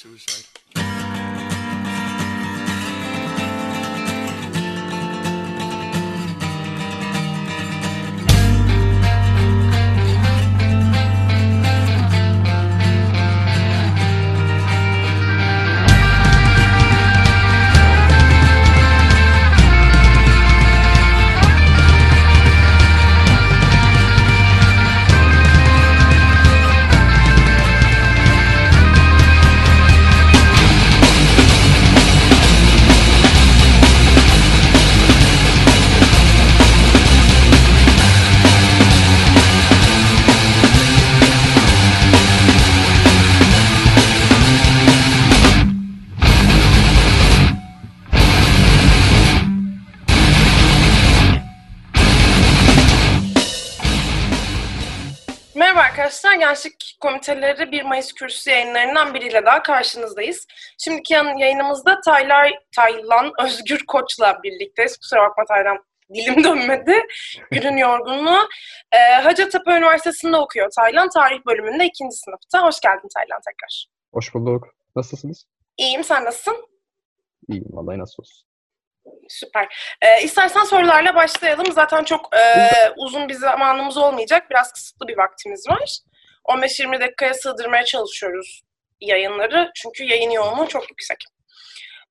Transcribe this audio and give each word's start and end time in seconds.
suicide. 0.00 0.89
Komiteleri 57.00 57.72
1 57.72 57.82
Mayıs 57.82 58.12
Kürsüsü 58.12 58.50
yayınlarından 58.50 59.14
biriyle 59.14 59.46
daha 59.46 59.62
karşınızdayız. 59.62 60.46
Şimdiki 60.78 61.14
yayınımızda 61.14 62.00
Taylar, 62.00 62.58
Taylan 62.76 63.32
Özgür 63.44 63.86
Koç'la 63.86 64.42
birlikteyiz. 64.42 64.96
Kusura 64.98 65.22
bakma 65.22 65.44
Taylan, 65.44 65.84
dilim 66.14 66.44
dönmedi. 66.44 67.06
Günün 67.50 67.76
yorgunluğu. 67.76 68.48
Ee, 68.92 68.98
Hacettepe 69.22 69.70
Üniversitesi'nde 69.70 70.36
okuyor 70.36 70.70
Taylan. 70.76 71.08
Tarih 71.08 71.46
bölümünde 71.46 71.84
ikinci 71.84 72.16
sınıfta. 72.16 72.62
Hoş 72.62 72.80
geldin 72.80 73.08
Taylan 73.14 73.40
tekrar. 73.46 73.86
Hoş 74.12 74.34
bulduk. 74.34 74.68
Nasılsınız? 74.96 75.46
İyiyim, 75.76 76.04
sen 76.04 76.24
nasılsın? 76.24 76.68
İyiyim 77.48 77.68
vallahi 77.70 77.98
nasıl 77.98 78.22
olsun. 78.22 78.46
Süper. 79.28 79.96
Ee, 80.02 80.22
istersen 80.22 80.64
sorularla 80.64 81.14
başlayalım. 81.14 81.72
Zaten 81.72 82.04
çok 82.04 82.36
e, 82.36 82.70
uzun 82.96 83.28
bir 83.28 83.34
zamanımız 83.34 83.96
olmayacak. 83.96 84.50
Biraz 84.50 84.72
kısıtlı 84.72 85.08
bir 85.08 85.18
vaktimiz 85.18 85.68
var. 85.68 85.98
15-20 86.48 87.00
dakikaya 87.00 87.34
sığdırmaya 87.34 87.84
çalışıyoruz 87.84 88.62
yayınları. 89.00 89.70
Çünkü 89.74 90.04
yayın 90.04 90.30
yoğunluğu 90.30 90.68
çok 90.68 90.90
yüksek. 90.90 91.18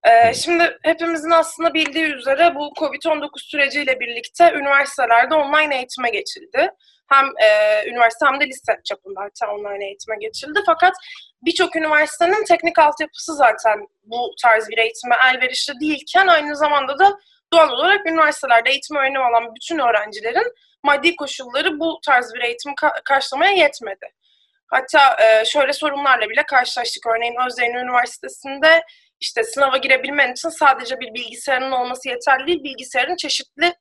Ee, 0.04 0.34
şimdi 0.34 0.78
hepimizin 0.84 1.30
aslında 1.30 1.74
bildiği 1.74 2.06
üzere 2.06 2.56
bu 2.56 2.74
COVID-19 2.80 3.30
süreciyle 3.36 4.00
birlikte 4.00 4.52
üniversitelerde 4.52 5.36
online 5.36 5.76
eğitime 5.76 6.10
geçildi. 6.10 6.72
Hem 7.10 7.26
e, 7.26 7.90
üniversite 7.90 8.26
hem 8.26 8.40
de 8.40 8.48
lise 8.48 8.80
çapında 8.84 9.22
hatta 9.22 9.54
online 9.54 9.86
eğitime 9.86 10.16
geçildi. 10.22 10.60
Fakat 10.66 10.94
birçok 11.42 11.76
üniversitenin 11.76 12.44
teknik 12.46 12.80
altyapısı 12.80 13.36
zaten 13.36 13.88
bu 14.04 14.34
tarz 14.44 14.70
bir 14.70 14.78
eğitime 14.78 15.16
elverişli 15.30 15.80
değilken 15.80 16.28
aynı 16.28 16.56
zamanda 16.56 17.00
da 17.00 17.18
doğal 17.54 17.70
olarak 17.70 18.06
üniversitelerde 18.06 18.70
eğitim 18.70 18.98
öğrenim 18.98 19.22
alan 19.22 19.56
bütün 19.56 19.80
öğrencilerin 19.80 20.54
maddi 20.84 21.16
koşulları 21.16 21.80
bu 21.80 22.00
tarz 22.06 22.34
bir 22.34 22.42
eğitimi 22.42 22.74
ka- 22.76 23.04
karşılamaya 23.04 23.52
yetmedi. 23.52 24.10
Hatta 24.70 25.24
e, 25.24 25.46
şöyle 25.46 25.74
sorunlarla 25.74 26.30
bile 26.30 26.44
karşılaştık. 26.44 27.08
Örneğin 27.08 27.36
Özyeğin 27.48 27.74
Üniversitesi'nde 27.74 28.84
işte 29.20 29.44
sınava 29.44 29.78
girebilmen 29.78 30.32
için 30.32 30.50
sadece 30.50 31.00
bir 31.00 31.14
bilgisayarın 31.14 31.72
olması 31.72 32.10
yeterli 32.10 32.48
değil, 32.48 32.64
bilgisayarın 32.64 33.16
çeşitli 33.16 33.74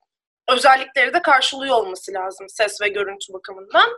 özellikleri 0.49 1.15
de 1.15 1.23
karşılıyor 1.23 1.75
olması 1.75 2.13
lazım 2.13 2.47
ses 2.49 2.81
ve 2.83 2.89
görüntü 2.89 3.33
bakımından. 3.33 3.89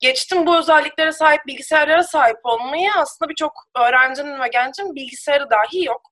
Geçtim 0.00 0.46
bu 0.46 0.58
özelliklere 0.58 1.12
sahip 1.12 1.40
bilgisayarlara 1.46 2.02
sahip 2.02 2.36
olmayı 2.44 2.90
aslında 2.96 3.28
birçok 3.28 3.52
öğrencinin 3.78 4.40
ve 4.40 4.48
gencin 4.48 4.94
bilgisayarı 4.94 5.50
dahi 5.50 5.84
yok. 5.84 6.02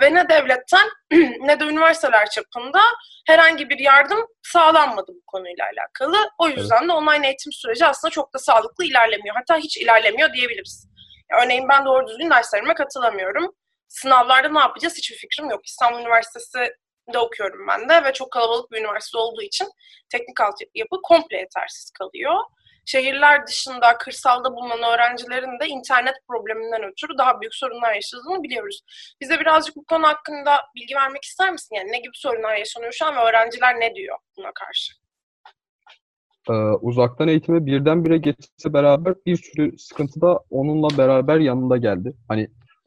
Ve 0.00 0.14
ne 0.14 0.28
devletten 0.28 0.88
ne 1.40 1.60
de 1.60 1.64
üniversiteler 1.64 2.30
çapında 2.30 2.80
herhangi 3.26 3.70
bir 3.70 3.78
yardım 3.78 4.26
sağlanmadı 4.42 5.12
bu 5.12 5.22
konuyla 5.26 5.64
alakalı. 5.64 6.30
O 6.38 6.48
yüzden 6.48 6.88
de 6.88 6.92
online 6.92 7.26
eğitim 7.26 7.52
süreci 7.52 7.86
aslında 7.86 8.10
çok 8.10 8.34
da 8.34 8.38
sağlıklı 8.38 8.84
ilerlemiyor. 8.84 9.36
Hatta 9.36 9.56
hiç 9.56 9.76
ilerlemiyor 9.76 10.32
diyebiliriz. 10.32 10.88
Örneğin 11.42 11.68
ben 11.68 11.84
doğru 11.84 12.06
düzgün 12.06 12.30
derslerime 12.30 12.74
katılamıyorum. 12.74 13.52
Sınavlarda 13.88 14.48
ne 14.48 14.58
yapacağız 14.58 14.96
hiçbir 14.96 15.16
fikrim 15.16 15.50
yok. 15.50 15.66
İstanbul 15.66 16.00
Üniversitesi 16.00 16.58
de 17.12 17.18
okuyorum 17.18 17.66
ben 17.68 17.88
de 17.88 18.04
ve 18.04 18.12
çok 18.12 18.32
kalabalık 18.32 18.72
bir 18.72 18.80
üniversite 18.80 19.18
olduğu 19.18 19.42
için 19.42 19.68
teknik 20.12 20.40
altyapı 20.40 21.02
komple 21.02 21.36
yetersiz 21.36 21.90
kalıyor. 21.90 22.34
Şehirler 22.84 23.46
dışında, 23.46 23.98
kırsalda 23.98 24.52
bulunan 24.54 24.94
öğrencilerin 24.94 25.60
de 25.60 25.66
internet 25.66 26.14
probleminden 26.28 26.82
ötürü 26.82 27.18
daha 27.18 27.40
büyük 27.40 27.54
sorunlar 27.54 27.94
yaşadığını 27.94 28.42
biliyoruz. 28.42 28.80
Bize 29.20 29.40
birazcık 29.40 29.76
bu 29.76 29.84
konu 29.84 30.06
hakkında 30.06 30.56
bilgi 30.76 30.94
vermek 30.94 31.24
ister 31.24 31.52
misin? 31.52 31.76
Yani 31.76 31.92
ne 31.92 31.98
gibi 31.98 32.12
sorunlar 32.14 32.56
yaşanıyor 32.56 32.92
şu 32.92 33.06
an 33.06 33.16
ve 33.16 33.20
öğrenciler 33.20 33.80
ne 33.80 33.94
diyor 33.94 34.18
buna 34.36 34.52
karşı? 34.52 34.92
Ee, 36.50 36.52
uzaktan 36.80 37.28
eğitime 37.28 37.66
birdenbire 37.66 38.18
geçse 38.18 38.72
beraber 38.72 39.14
bir 39.26 39.36
sürü 39.36 39.78
sıkıntı 39.78 40.20
da 40.20 40.40
onunla 40.50 40.88
beraber 40.98 41.38
yanında 41.38 41.76
geldi. 41.76 42.12
Hani 42.28 42.42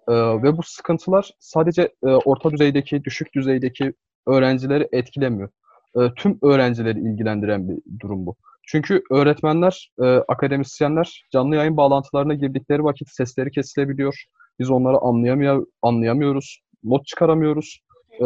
e, 0.07 0.13
ve 0.13 0.57
bu 0.57 0.63
sıkıntılar 0.63 1.31
sadece 1.39 1.81
e, 2.03 2.07
orta 2.07 2.51
düzeydeki, 2.51 3.03
düşük 3.03 3.34
düzeydeki 3.34 3.94
öğrencileri 4.28 4.88
etkilemiyor. 4.91 5.50
E, 5.95 6.00
tüm 6.16 6.39
öğrencileri 6.41 7.00
ilgilendiren 7.00 7.69
bir 7.69 8.00
durum 8.00 8.25
bu. 8.25 8.35
Çünkü 8.68 9.02
öğretmenler, 9.12 9.92
e, 10.03 10.06
akademisyenler 10.06 11.24
canlı 11.31 11.56
yayın 11.56 11.78
bağlantılarına 11.78 12.34
girdikleri 12.34 12.84
vakit 12.84 13.09
sesleri 13.09 13.52
kesilebiliyor. 13.52 14.24
Biz 14.59 14.70
onları 14.70 14.98
anlayamıyor, 14.98 15.68
anlayamıyoruz, 15.81 16.59
not 16.84 17.06
çıkaramıyoruz. 17.06 17.80
E, 18.22 18.26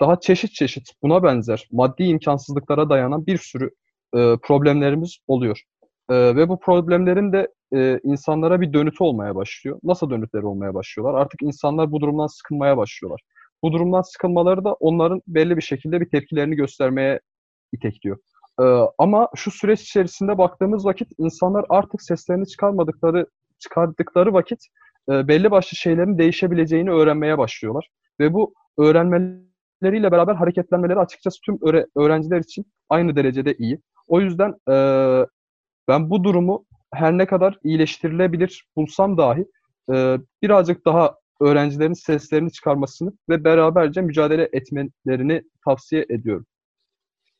daha 0.00 0.20
çeşit 0.20 0.52
çeşit 0.52 0.90
buna 1.02 1.22
benzer 1.22 1.68
maddi 1.72 2.02
imkansızlıklara 2.02 2.90
dayanan 2.90 3.26
bir 3.26 3.38
sürü 3.38 3.70
e, 4.14 4.36
problemlerimiz 4.42 5.18
oluyor. 5.26 5.62
E, 6.10 6.14
ve 6.14 6.48
bu 6.48 6.60
problemlerin 6.60 7.32
de 7.32 7.48
e, 7.74 8.00
insanlara 8.04 8.60
bir 8.60 8.72
dönütü 8.72 9.04
olmaya 9.04 9.34
başlıyor. 9.34 9.78
Nasıl 9.82 10.10
dönütleri 10.10 10.46
olmaya 10.46 10.74
başlıyorlar? 10.74 11.20
Artık 11.20 11.42
insanlar 11.42 11.92
bu 11.92 12.00
durumdan 12.00 12.26
sıkılmaya 12.26 12.76
başlıyorlar. 12.76 13.20
Bu 13.62 13.72
durumdan 13.72 14.02
sıkılmaları 14.02 14.64
da 14.64 14.72
onların 14.72 15.22
belli 15.26 15.56
bir 15.56 15.62
şekilde 15.62 16.00
bir 16.00 16.10
tepkilerini 16.10 16.56
göstermeye 16.56 17.20
itekliyor. 17.72 18.18
E, 18.60 18.62
ama 18.98 19.28
şu 19.36 19.50
süreç 19.50 19.82
içerisinde 19.82 20.38
baktığımız 20.38 20.84
vakit 20.84 21.08
insanlar 21.18 21.64
artık 21.68 22.02
seslerini 22.02 22.46
çıkarmadıkları 22.46 23.26
çıkardıkları 23.58 24.32
vakit 24.32 24.58
e, 25.10 25.28
belli 25.28 25.50
başlı 25.50 25.76
şeylerin 25.76 26.18
değişebileceğini 26.18 26.90
öğrenmeye 26.90 27.38
başlıyorlar. 27.38 27.88
Ve 28.20 28.34
bu 28.34 28.54
öğrenmeleriyle 28.78 30.12
beraber 30.12 30.34
hareketlenmeleri 30.34 30.98
açıkçası 30.98 31.40
tüm 31.46 31.54
öğre- 31.56 31.86
öğrenciler 31.96 32.40
için 32.40 32.66
aynı 32.88 33.16
derecede 33.16 33.54
iyi. 33.54 33.80
O 34.06 34.20
yüzden 34.20 34.54
e, 34.70 34.74
ben 35.88 36.10
bu 36.10 36.24
durumu 36.24 36.64
her 36.94 37.18
ne 37.18 37.26
kadar 37.26 37.58
iyileştirilebilir 37.64 38.66
bulsam 38.76 39.18
dahi 39.18 39.46
e, 39.92 40.18
birazcık 40.42 40.84
daha 40.84 41.14
öğrencilerin 41.40 41.92
seslerini 41.92 42.52
çıkarmasını 42.52 43.12
ve 43.28 43.44
beraberce 43.44 44.00
mücadele 44.00 44.48
etmelerini 44.52 45.42
tavsiye 45.64 46.06
ediyorum. 46.10 46.46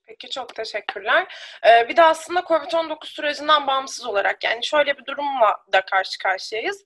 Peki 0.09 0.31
çok 0.31 0.55
teşekkürler. 0.55 1.35
Ee, 1.67 1.89
bir 1.89 1.97
de 1.97 2.03
aslında 2.03 2.41
COVID-19 2.41 3.07
sürecinden 3.07 3.67
bağımsız 3.67 4.07
olarak 4.07 4.45
yani 4.45 4.67
şöyle 4.67 4.99
bir 4.99 5.05
durumla 5.07 5.57
da 5.73 5.81
karşı 5.81 6.19
karşıyayız. 6.19 6.85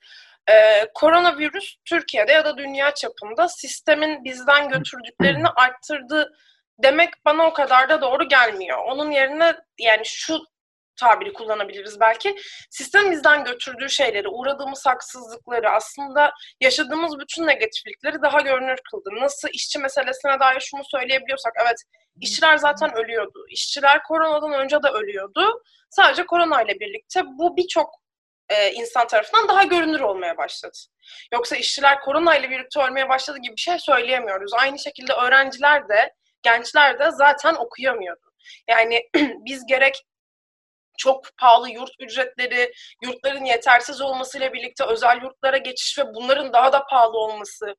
Ee, 0.51 0.87
koronavirüs 0.95 1.77
Türkiye'de 1.85 2.33
ya 2.33 2.45
da 2.45 2.57
dünya 2.59 2.95
çapında 2.95 3.49
sistemin 3.49 4.25
bizden 4.25 4.69
götürdüklerini 4.69 5.49
arttırdı 5.49 6.33
demek 6.79 7.11
bana 7.25 7.47
o 7.47 7.53
kadar 7.53 7.89
da 7.89 8.01
doğru 8.03 8.29
gelmiyor. 8.29 8.79
Onun 8.79 9.11
yerine 9.11 9.55
yani 9.79 10.03
şu 10.05 10.39
tabiri 10.97 11.33
kullanabiliriz 11.33 12.01
belki. 12.01 12.37
Sistem 12.71 13.11
bizden 13.11 13.45
götürdüğü 13.45 13.91
şeyleri, 13.91 14.29
uğradığımız 14.29 14.87
haksızlıkları, 14.87 15.71
aslında 15.71 16.33
yaşadığımız 16.61 17.19
bütün 17.19 17.47
negatiflikleri 17.47 18.23
daha 18.23 18.41
görünür 18.41 18.79
kıldı. 18.91 19.11
Nasıl 19.21 19.49
işçi 19.53 19.79
meselesine 19.79 20.41
dair 20.41 20.61
şunu 20.61 20.83
söyleyebiliyorsak, 20.85 21.53
evet 21.63 21.77
işçiler 22.21 22.57
zaten 22.57 22.97
ölüyordu. 22.97 23.47
İşçiler 23.49 24.03
koronadan 24.03 24.53
önce 24.53 24.83
de 24.83 24.89
ölüyordu. 24.89 25.63
Sadece 25.91 26.27
korona 26.27 26.63
ile 26.63 26.81
birlikte 26.81 27.23
bu 27.25 27.57
birçok 27.57 28.03
e, 28.49 28.73
insan 28.73 29.07
tarafından 29.07 29.49
daha 29.49 29.63
görünür 29.63 30.01
olmaya 30.01 30.37
başladı. 30.37 30.79
Yoksa 31.33 31.57
işçiler 31.57 32.01
korona 32.01 32.37
ile 32.37 32.51
birlikte 32.51 32.81
ölmeye 32.81 33.09
başladı 33.09 33.39
gibi 33.39 33.57
bir 33.57 33.61
şey 33.61 33.79
söyleyemiyoruz. 33.79 34.53
Aynı 34.55 34.79
şekilde 34.79 35.13
öğrenciler 35.13 35.89
de, 35.89 36.15
gençler 36.43 36.99
de 36.99 37.11
zaten 37.11 37.55
okuyamıyordu. 37.55 38.33
Yani 38.69 39.01
biz 39.17 39.67
gerek 39.67 40.05
çok 40.99 41.25
pahalı 41.39 41.71
yurt 41.71 41.93
ücretleri, 42.01 42.73
yurtların 43.03 43.45
yetersiz 43.45 44.01
olmasıyla 44.01 44.53
birlikte 44.53 44.85
özel 44.85 45.23
yurtlara 45.23 45.57
geçiş 45.57 45.99
ve 45.99 46.15
bunların 46.15 46.53
daha 46.53 46.73
da 46.73 46.85
pahalı 46.91 47.19
olması, 47.19 47.75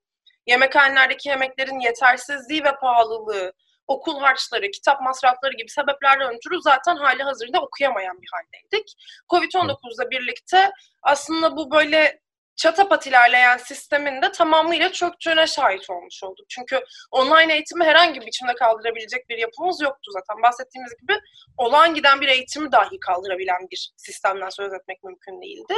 yemekhanelerdeki 0.47 1.29
yemeklerin 1.29 1.79
yetersizliği 1.79 2.63
ve 2.63 2.75
pahalılığı, 2.75 3.53
okul 3.87 4.19
harçları, 4.19 4.71
kitap 4.71 5.01
masrafları 5.01 5.53
gibi 5.57 5.69
sebeplerden 5.69 6.35
ötürü 6.35 6.61
zaten 6.61 6.95
hali 6.95 7.23
hazırda 7.23 7.59
okuyamayan 7.61 8.21
bir 8.21 8.29
haldeydik. 8.33 8.93
Covid-19'la 9.29 10.11
birlikte 10.11 10.71
aslında 11.03 11.57
bu 11.57 11.71
böyle 11.71 12.19
çatapat 12.55 13.07
ilerleyen 13.07 13.57
sistemin 13.57 14.21
de 14.21 14.31
tamamıyla 14.31 14.91
çöktüğüne 14.91 15.47
şahit 15.47 15.89
olmuş 15.89 16.23
olduk. 16.23 16.45
Çünkü 16.49 16.79
online 17.11 17.53
eğitimi 17.53 17.83
herhangi 17.83 18.21
bir 18.21 18.25
biçimde 18.25 18.53
kaldırabilecek 18.53 19.29
bir 19.29 19.37
yapımız 19.37 19.81
yoktu 19.81 20.11
zaten. 20.11 20.43
Bahsettiğimiz 20.43 20.91
gibi 21.01 21.19
olan 21.57 21.93
giden 21.93 22.21
bir 22.21 22.27
eğitimi 22.27 22.71
dahi 22.71 22.99
kaldırabilen 22.99 23.67
bir 23.71 23.91
sistemden 23.97 24.49
söz 24.49 24.73
etmek 24.73 25.03
mümkün 25.03 25.41
değildi. 25.41 25.75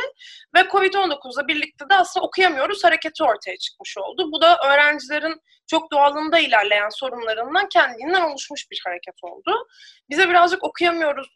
Ve 0.55 0.59
Covid-19'la 0.59 1.47
birlikte 1.47 1.89
de 1.89 1.95
aslında 1.95 2.25
okuyamıyoruz 2.25 2.83
hareketi 2.83 3.23
ortaya 3.23 3.57
çıkmış 3.57 3.97
oldu. 3.97 4.31
Bu 4.31 4.41
da 4.41 4.57
öğrencilerin 4.65 5.41
çok 5.67 5.91
doğalında 5.91 6.39
ilerleyen 6.39 6.89
sorunlarından 6.89 7.69
kendinden 7.69 8.21
oluşmuş 8.21 8.71
bir 8.71 8.81
hareket 8.85 9.15
oldu. 9.23 9.67
Bize 10.09 10.29
birazcık 10.29 10.63
okuyamıyoruz 10.63 11.27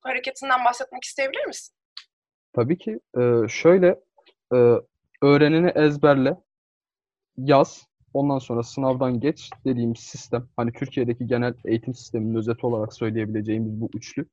hareketinden 0.00 0.64
bahsetmek 0.64 1.04
isteyebilir 1.04 1.46
misin? 1.46 1.76
Tabii 2.54 2.78
ki. 2.78 2.98
Ee, 3.18 3.48
şöyle 3.48 3.96
e, 4.54 4.74
öğreneni 5.22 5.68
ezberle, 5.74 6.36
yaz, 7.36 7.86
ondan 8.14 8.38
sonra 8.38 8.62
sınavdan 8.62 9.20
geç 9.20 9.50
dediğimiz 9.64 9.98
sistem. 9.98 10.48
Hani 10.56 10.72
Türkiye'deki 10.72 11.26
genel 11.26 11.54
eğitim 11.64 11.94
sisteminin 11.94 12.34
özeti 12.34 12.66
olarak 12.66 12.94
söyleyebileceğimiz 12.94 13.80
bu 13.80 13.90
üçlü. 13.94 14.26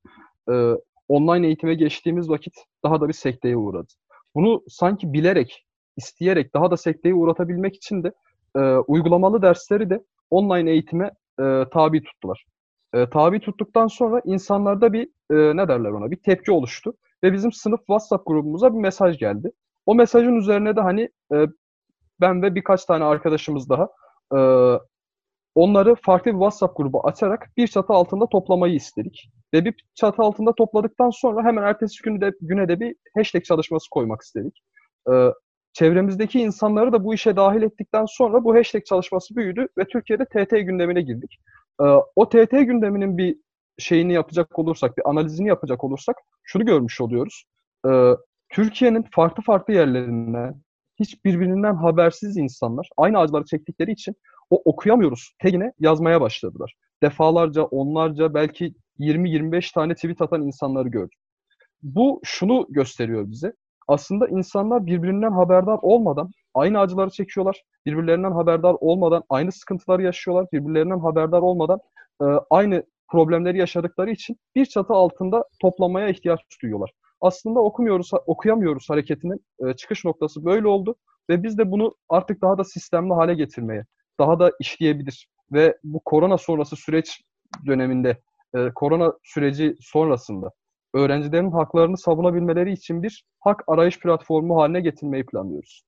E, 0.52 0.74
online 1.08 1.48
eğitime 1.48 1.74
geçtiğimiz 1.74 2.30
vakit 2.30 2.54
daha 2.84 3.02
da 3.02 3.08
bir 3.08 3.14
sekteye 3.14 3.58
uğradı. 3.58 3.94
Bunu 4.36 4.64
sanki 4.68 5.14
bilerek, 5.14 5.66
isteyerek 5.98 6.54
daha 6.54 6.72
da 6.72 6.78
sekteye 6.78 7.16
uğratabilmek 7.16 7.76
için 7.76 8.04
de 8.04 8.12
e, 8.56 8.60
uygulamalı 8.60 9.42
dersleri 9.42 9.90
de 9.90 10.04
online 10.30 10.72
eğitime 10.72 11.12
e, 11.40 11.66
tabi 11.74 12.04
tuttular. 12.04 12.46
E, 12.94 13.10
tabi 13.10 13.40
tuttuktan 13.40 13.88
sonra 13.88 14.22
insanlarda 14.26 14.94
bir 14.94 15.04
e, 15.32 15.58
ne 15.58 15.68
derler 15.68 15.90
ona 15.90 16.12
bir 16.12 16.16
tepki 16.16 16.52
oluştu 16.52 16.94
ve 17.24 17.34
bizim 17.34 17.52
sınıf 17.52 17.80
WhatsApp 17.80 18.26
grubumuza 18.26 18.74
bir 18.74 18.80
mesaj 18.80 19.20
geldi. 19.20 19.52
O 19.86 19.96
mesajın 19.96 20.36
üzerine 20.36 20.76
de 20.76 20.82
hani 20.82 21.10
e, 21.34 21.48
ben 22.22 22.42
ve 22.42 22.56
birkaç 22.56 22.86
tane 22.86 23.04
arkadaşımız 23.04 23.70
daha 23.70 23.90
e, 24.36 24.40
onları 25.56 25.96
farklı 25.96 26.32
bir 26.32 26.38
WhatsApp 26.38 26.78
grubu 26.78 27.08
açarak 27.08 27.50
bir 27.58 27.68
çatı 27.68 27.94
altında 27.94 28.28
toplamayı 28.28 28.76
istedik. 28.76 29.30
Ve 29.54 29.66
bir 29.66 29.76
çatı 29.96 30.22
altında 30.22 30.56
topladıktan 30.56 31.10
sonra 31.10 31.44
hemen 31.44 31.64
ertesi 31.64 32.04
günde, 32.04 32.32
güne 32.42 32.68
de 32.68 32.80
bir 32.80 32.96
hashtag 33.18 33.44
çalışması 33.44 33.90
koymak 33.92 34.22
istedik. 34.22 34.64
E, 35.12 35.14
çevremizdeki 35.74 36.42
insanları 36.42 36.92
da 36.92 37.04
bu 37.04 37.14
işe 37.14 37.36
dahil 37.36 37.62
ettikten 37.62 38.06
sonra 38.06 38.44
bu 38.44 38.56
hashtag 38.56 38.86
çalışması 38.86 39.36
büyüdü 39.36 39.68
ve 39.78 39.86
Türkiye'de 39.86 40.26
TT 40.26 40.50
gündemine 40.50 41.02
girdik. 41.02 41.38
E, 41.82 41.86
o 42.16 42.30
TT 42.30 42.52
gündeminin 42.52 43.18
bir 43.18 43.38
şeyini 43.80 44.14
yapacak 44.14 44.60
olursak, 44.60 44.98
bir 44.98 45.10
analizini 45.10 45.48
yapacak 45.48 45.84
olursak 45.84 46.16
şunu 46.44 46.66
görmüş 46.66 47.02
oluyoruz. 47.02 47.46
E, 47.88 47.90
Türkiye'nin 48.54 49.06
farklı 49.12 49.44
farklı 49.44 49.74
yerlerinden 49.74 50.62
hiç 51.00 51.26
birbirinden 51.26 51.76
habersiz 51.76 52.38
insanlar 52.38 52.90
aynı 52.98 53.20
acıları 53.20 53.46
çektikleri 53.46 53.92
için 53.92 54.16
o 54.50 54.62
okuyamıyoruz 54.66 55.34
tegine 55.40 55.74
yazmaya 55.80 56.22
başladılar. 56.22 56.76
Defalarca, 57.04 57.64
onlarca, 57.64 58.34
belki 58.34 58.74
20-25 59.00 59.74
tane 59.74 59.96
tweet 59.96 60.22
atan 60.22 60.42
insanları 60.42 60.90
gördüm. 60.90 61.18
Bu 61.84 62.22
şunu 62.24 62.66
gösteriyor 62.70 63.32
bize. 63.32 63.54
Aslında 63.88 64.28
insanlar 64.28 64.86
birbirinden 64.86 65.32
haberdar 65.32 65.80
olmadan 65.82 66.32
aynı 66.54 66.80
acıları 66.80 67.10
çekiyorlar. 67.10 67.64
Birbirlerinden 67.86 68.32
haberdar 68.32 68.76
olmadan 68.80 69.24
aynı 69.30 69.52
sıkıntıları 69.52 70.04
yaşıyorlar. 70.04 70.48
Birbirlerinden 70.54 71.00
haberdar 71.00 71.42
olmadan 71.42 71.80
e, 72.22 72.26
aynı 72.50 72.84
problemleri 73.08 73.58
yaşadıkları 73.58 74.12
için 74.12 74.38
bir 74.56 74.66
çatı 74.66 74.94
altında 74.94 75.44
toplamaya 75.62 76.10
ihtiyaç 76.10 76.40
duyuyorlar 76.62 76.92
aslında 77.24 77.60
okumuyoruz, 77.60 78.12
okuyamıyoruz 78.26 78.90
hareketinin 78.90 79.46
e, 79.60 79.74
çıkış 79.74 80.06
noktası 80.06 80.46
böyle 80.46 80.68
oldu 80.68 80.96
ve 81.30 81.44
biz 81.44 81.58
de 81.58 81.72
bunu 81.72 81.96
artık 82.10 82.42
daha 82.42 82.58
da 82.58 82.64
sistemli 82.64 83.14
hale 83.14 83.34
getirmeye, 83.34 83.86
daha 84.20 84.40
da 84.40 84.52
işleyebilir 84.60 85.30
ve 85.52 85.78
bu 85.84 86.00
korona 86.00 86.38
sonrası 86.38 86.76
süreç 86.76 87.22
döneminde, 87.66 88.18
e, 88.56 88.70
korona 88.76 89.14
süreci 89.24 89.76
sonrasında 89.82 90.52
öğrencilerin 90.94 91.52
haklarını 91.52 91.98
savunabilmeleri 91.98 92.72
için 92.72 93.04
bir 93.04 93.26
hak 93.40 93.64
arayış 93.68 94.00
platformu 94.00 94.62
haline 94.62 94.82
getirmeyi 94.82 95.26
planlıyoruz. 95.26 95.84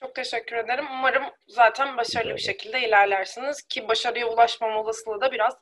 Çok 0.00 0.14
teşekkür 0.14 0.56
ederim. 0.56 0.84
Umarım 0.92 1.22
zaten 1.48 1.96
başarılı 1.96 2.34
bir 2.34 2.40
şekilde 2.40 2.88
ilerlersiniz 2.88 3.62
ki 3.62 3.88
başarıya 3.88 4.28
ulaşmam 4.28 4.76
olasılığı 4.76 5.20
da 5.20 5.32
biraz 5.32 5.54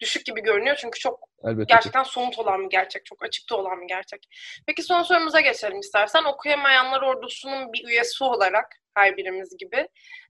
düşük 0.00 0.26
gibi 0.26 0.42
görünüyor. 0.42 0.76
Çünkü 0.80 0.98
çok 0.98 1.20
Elbette 1.44 1.64
gerçekten 1.68 2.02
somut 2.02 2.38
olan 2.38 2.64
bir 2.64 2.70
gerçek, 2.70 3.04
çok 3.04 3.24
açıkta 3.24 3.56
olan 3.56 3.80
bir 3.80 3.88
gerçek. 3.88 4.28
Peki 4.66 4.82
son 4.82 5.02
sorumuza 5.02 5.40
geçelim 5.40 5.80
istersen. 5.80 6.24
Okuyamayanlar 6.24 7.02
ordusunun 7.02 7.72
bir 7.72 7.88
üyesi 7.88 8.24
olarak 8.24 8.66
her 8.94 9.16
birimiz 9.16 9.56
gibi. 9.58 9.88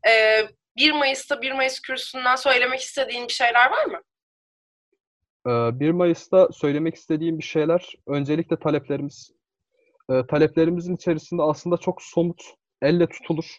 E, 0.08 0.42
1 0.76 0.92
Mayıs'ta 0.92 1.42
1 1.42 1.52
Mayıs 1.52 1.80
kürsüsünden 1.80 2.36
söylemek 2.36 2.80
istediğin 2.80 3.28
bir 3.28 3.32
şeyler 3.32 3.70
var 3.70 3.84
mı? 3.84 4.00
1 5.46 5.90
Mayıs'ta 5.90 6.48
söylemek 6.52 6.94
istediğim 6.94 7.38
bir 7.38 7.44
şeyler 7.44 7.94
öncelikle 8.06 8.58
taleplerimiz. 8.58 9.32
Taleplerimizin 10.28 10.96
içerisinde 10.96 11.42
aslında 11.42 11.76
çok 11.76 12.02
somut, 12.02 12.42
elle 12.82 13.06
tutulur 13.06 13.58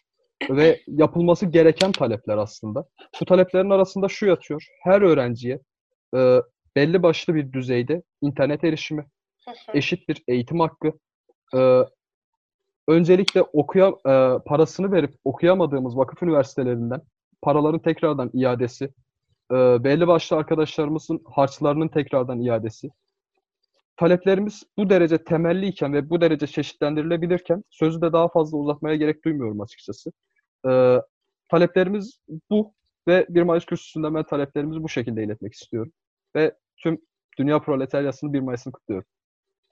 ve 0.50 0.82
yapılması 0.88 1.46
gereken 1.46 1.92
talepler 1.92 2.38
aslında. 2.38 2.86
Bu 3.22 3.26
taleplerin 3.26 3.70
arasında 3.70 4.08
şu 4.08 4.26
yatıyor. 4.26 4.66
Her 4.84 5.02
öğrenciye 5.02 5.60
e, 6.16 6.42
belli 6.76 7.04
başlı 7.04 7.36
bir 7.36 7.54
düzeyde 7.54 8.04
internet 8.22 8.64
erişimi, 8.64 9.06
eşit 9.74 10.10
bir 10.10 10.24
eğitim 10.28 10.60
hakkı, 10.60 10.92
e, 11.56 11.82
öncelikle 12.88 13.42
okuya 13.42 13.88
e, 13.88 14.14
parasını 14.46 14.92
verip 14.92 15.14
okuyamadığımız 15.24 15.98
vakıf 15.98 16.24
üniversitelerinden 16.24 17.02
paraların 17.42 17.82
tekrardan 17.82 18.30
iadesi, 18.34 18.86
e, 19.52 19.56
belli 19.84 20.08
başlı 20.08 20.38
arkadaşlarımızın 20.38 21.22
harçlarının 21.26 21.88
tekrardan 21.88 22.42
iadesi. 22.42 22.90
Taleplerimiz 23.98 24.64
bu 24.78 24.90
derece 24.90 25.24
temelliyken 25.24 25.94
ve 25.94 26.10
bu 26.10 26.22
derece 26.22 26.48
çeşitlendirilebilirken 26.48 27.64
sözü 27.70 28.02
de 28.02 28.14
daha 28.14 28.28
fazla 28.28 28.58
uzatmaya 28.58 28.96
gerek 28.96 29.26
duymuyorum 29.26 29.62
açıkçası. 29.62 30.12
E, 30.70 31.02
taleplerimiz 31.50 32.20
bu 32.50 32.74
ve 33.08 33.26
1 33.30 33.42
Mayıs 33.42 33.66
kürsüsünde 33.66 34.14
ben 34.14 34.24
taleplerimizi 34.24 34.84
bu 34.84 34.90
şekilde 34.90 35.24
iletmek 35.24 35.54
istiyorum. 35.54 35.92
Ve 36.36 36.56
tüm 36.84 36.98
Dünya 37.38 37.60
Proletaryası'nın 37.60 38.34
1 38.34 38.40
Mayıs'ını 38.40 38.74
kutluyorum. 38.74 39.08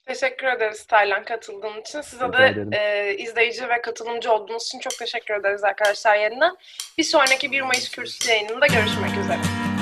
Teşekkür 0.06 0.48
ederiz 0.48 0.86
Taylan 0.86 1.24
katıldığın 1.24 1.82
için. 1.82 2.02
Size 2.02 2.34
de 2.34 2.78
e, 2.78 3.16
izleyici 3.18 3.70
ve 3.70 3.82
katılımcı 3.82 4.32
olduğunuz 4.32 4.64
için 4.64 4.80
çok 4.80 4.94
teşekkür 5.00 5.34
ederiz 5.34 5.64
arkadaşlar 5.64 6.16
yeniden. 6.16 6.56
Bir 6.98 7.04
sonraki 7.04 7.52
1 7.52 7.62
Mayıs 7.62 7.92
kürsüsü 7.92 8.32
yayınında 8.32 8.68
görüşmek 8.68 9.18
üzere. 9.24 9.73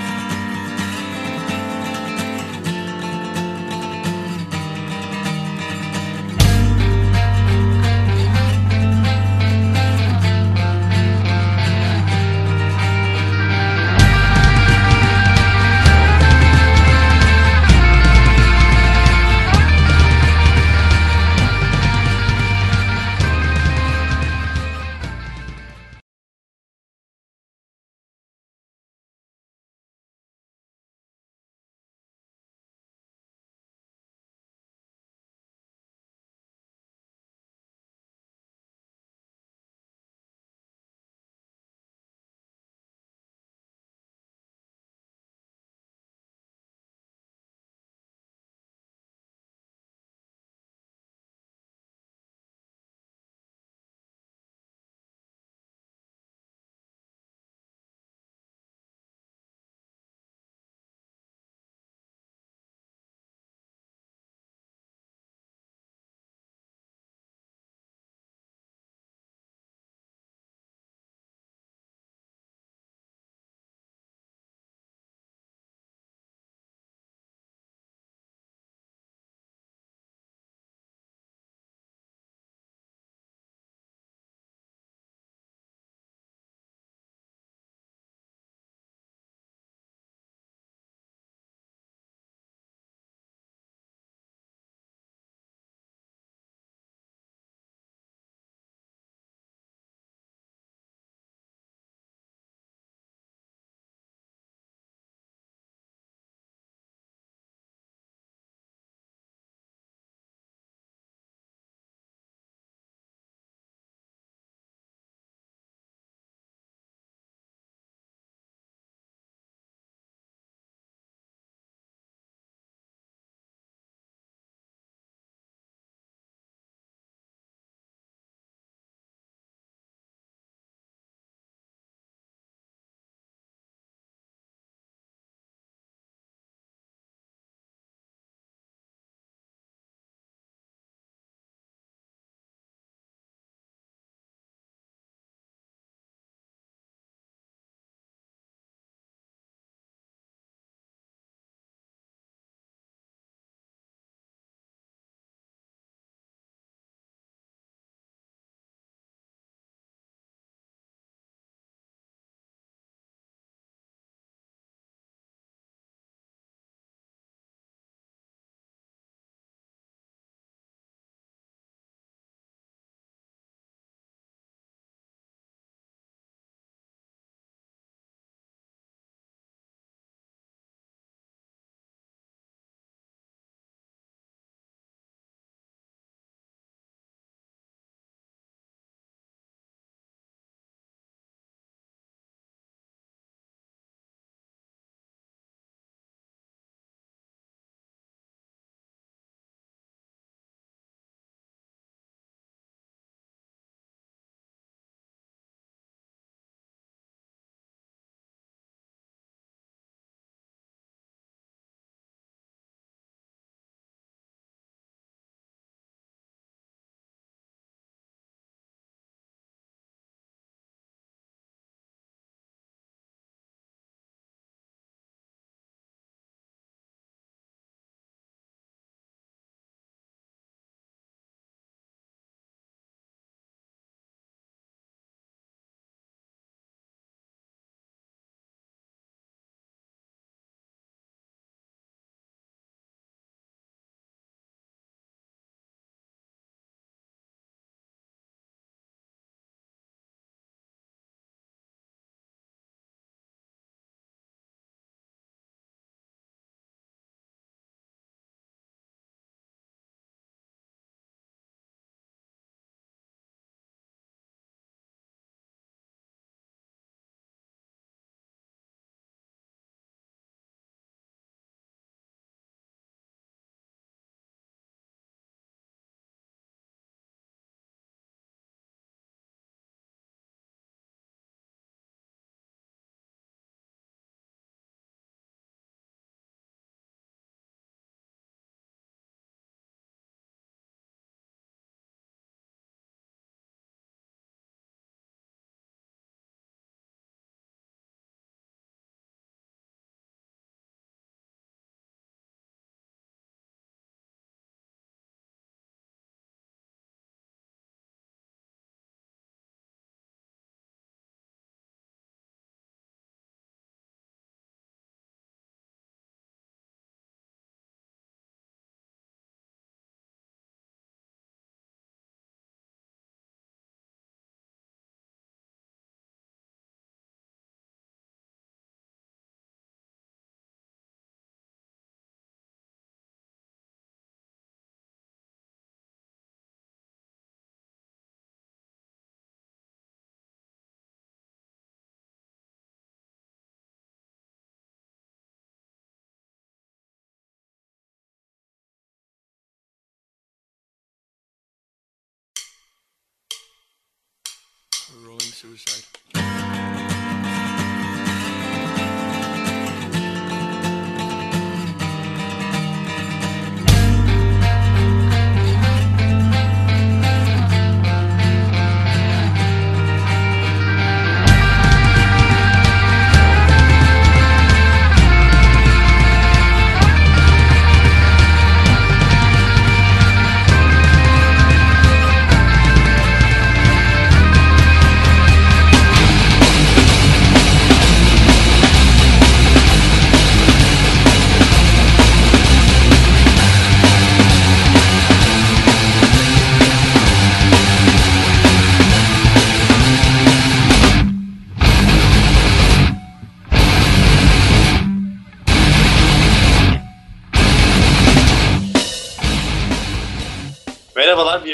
Rolling 355.05 355.19
suicide. 355.21 356.20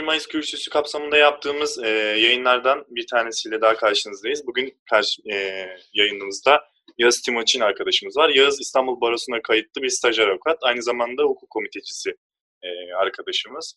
Mayıs 0.07 0.27
kürsüsü 0.27 0.69
kapsamında 0.71 1.17
yaptığımız 1.17 1.79
e, 1.83 1.89
yayınlardan 1.89 2.85
bir 2.89 3.07
tanesiyle 3.07 3.61
daha 3.61 3.75
karşınızdayız. 3.75 4.47
Bugün 4.47 4.77
karşı, 4.89 5.21
e, 5.31 5.67
yayınımızda 5.93 6.61
Yağız 6.97 7.21
Timoçin 7.21 7.59
arkadaşımız 7.59 8.17
var. 8.17 8.29
Yağız 8.29 8.61
İstanbul 8.61 9.01
Barosu'na 9.01 9.41
kayıtlı 9.41 9.81
bir 9.81 9.89
stajyer 9.89 10.27
avukat. 10.27 10.57
Aynı 10.61 10.83
zamanda 10.83 11.23
hukuk 11.23 11.49
komitecisi 11.49 12.15
e, 12.63 12.93
arkadaşımız. 12.93 13.75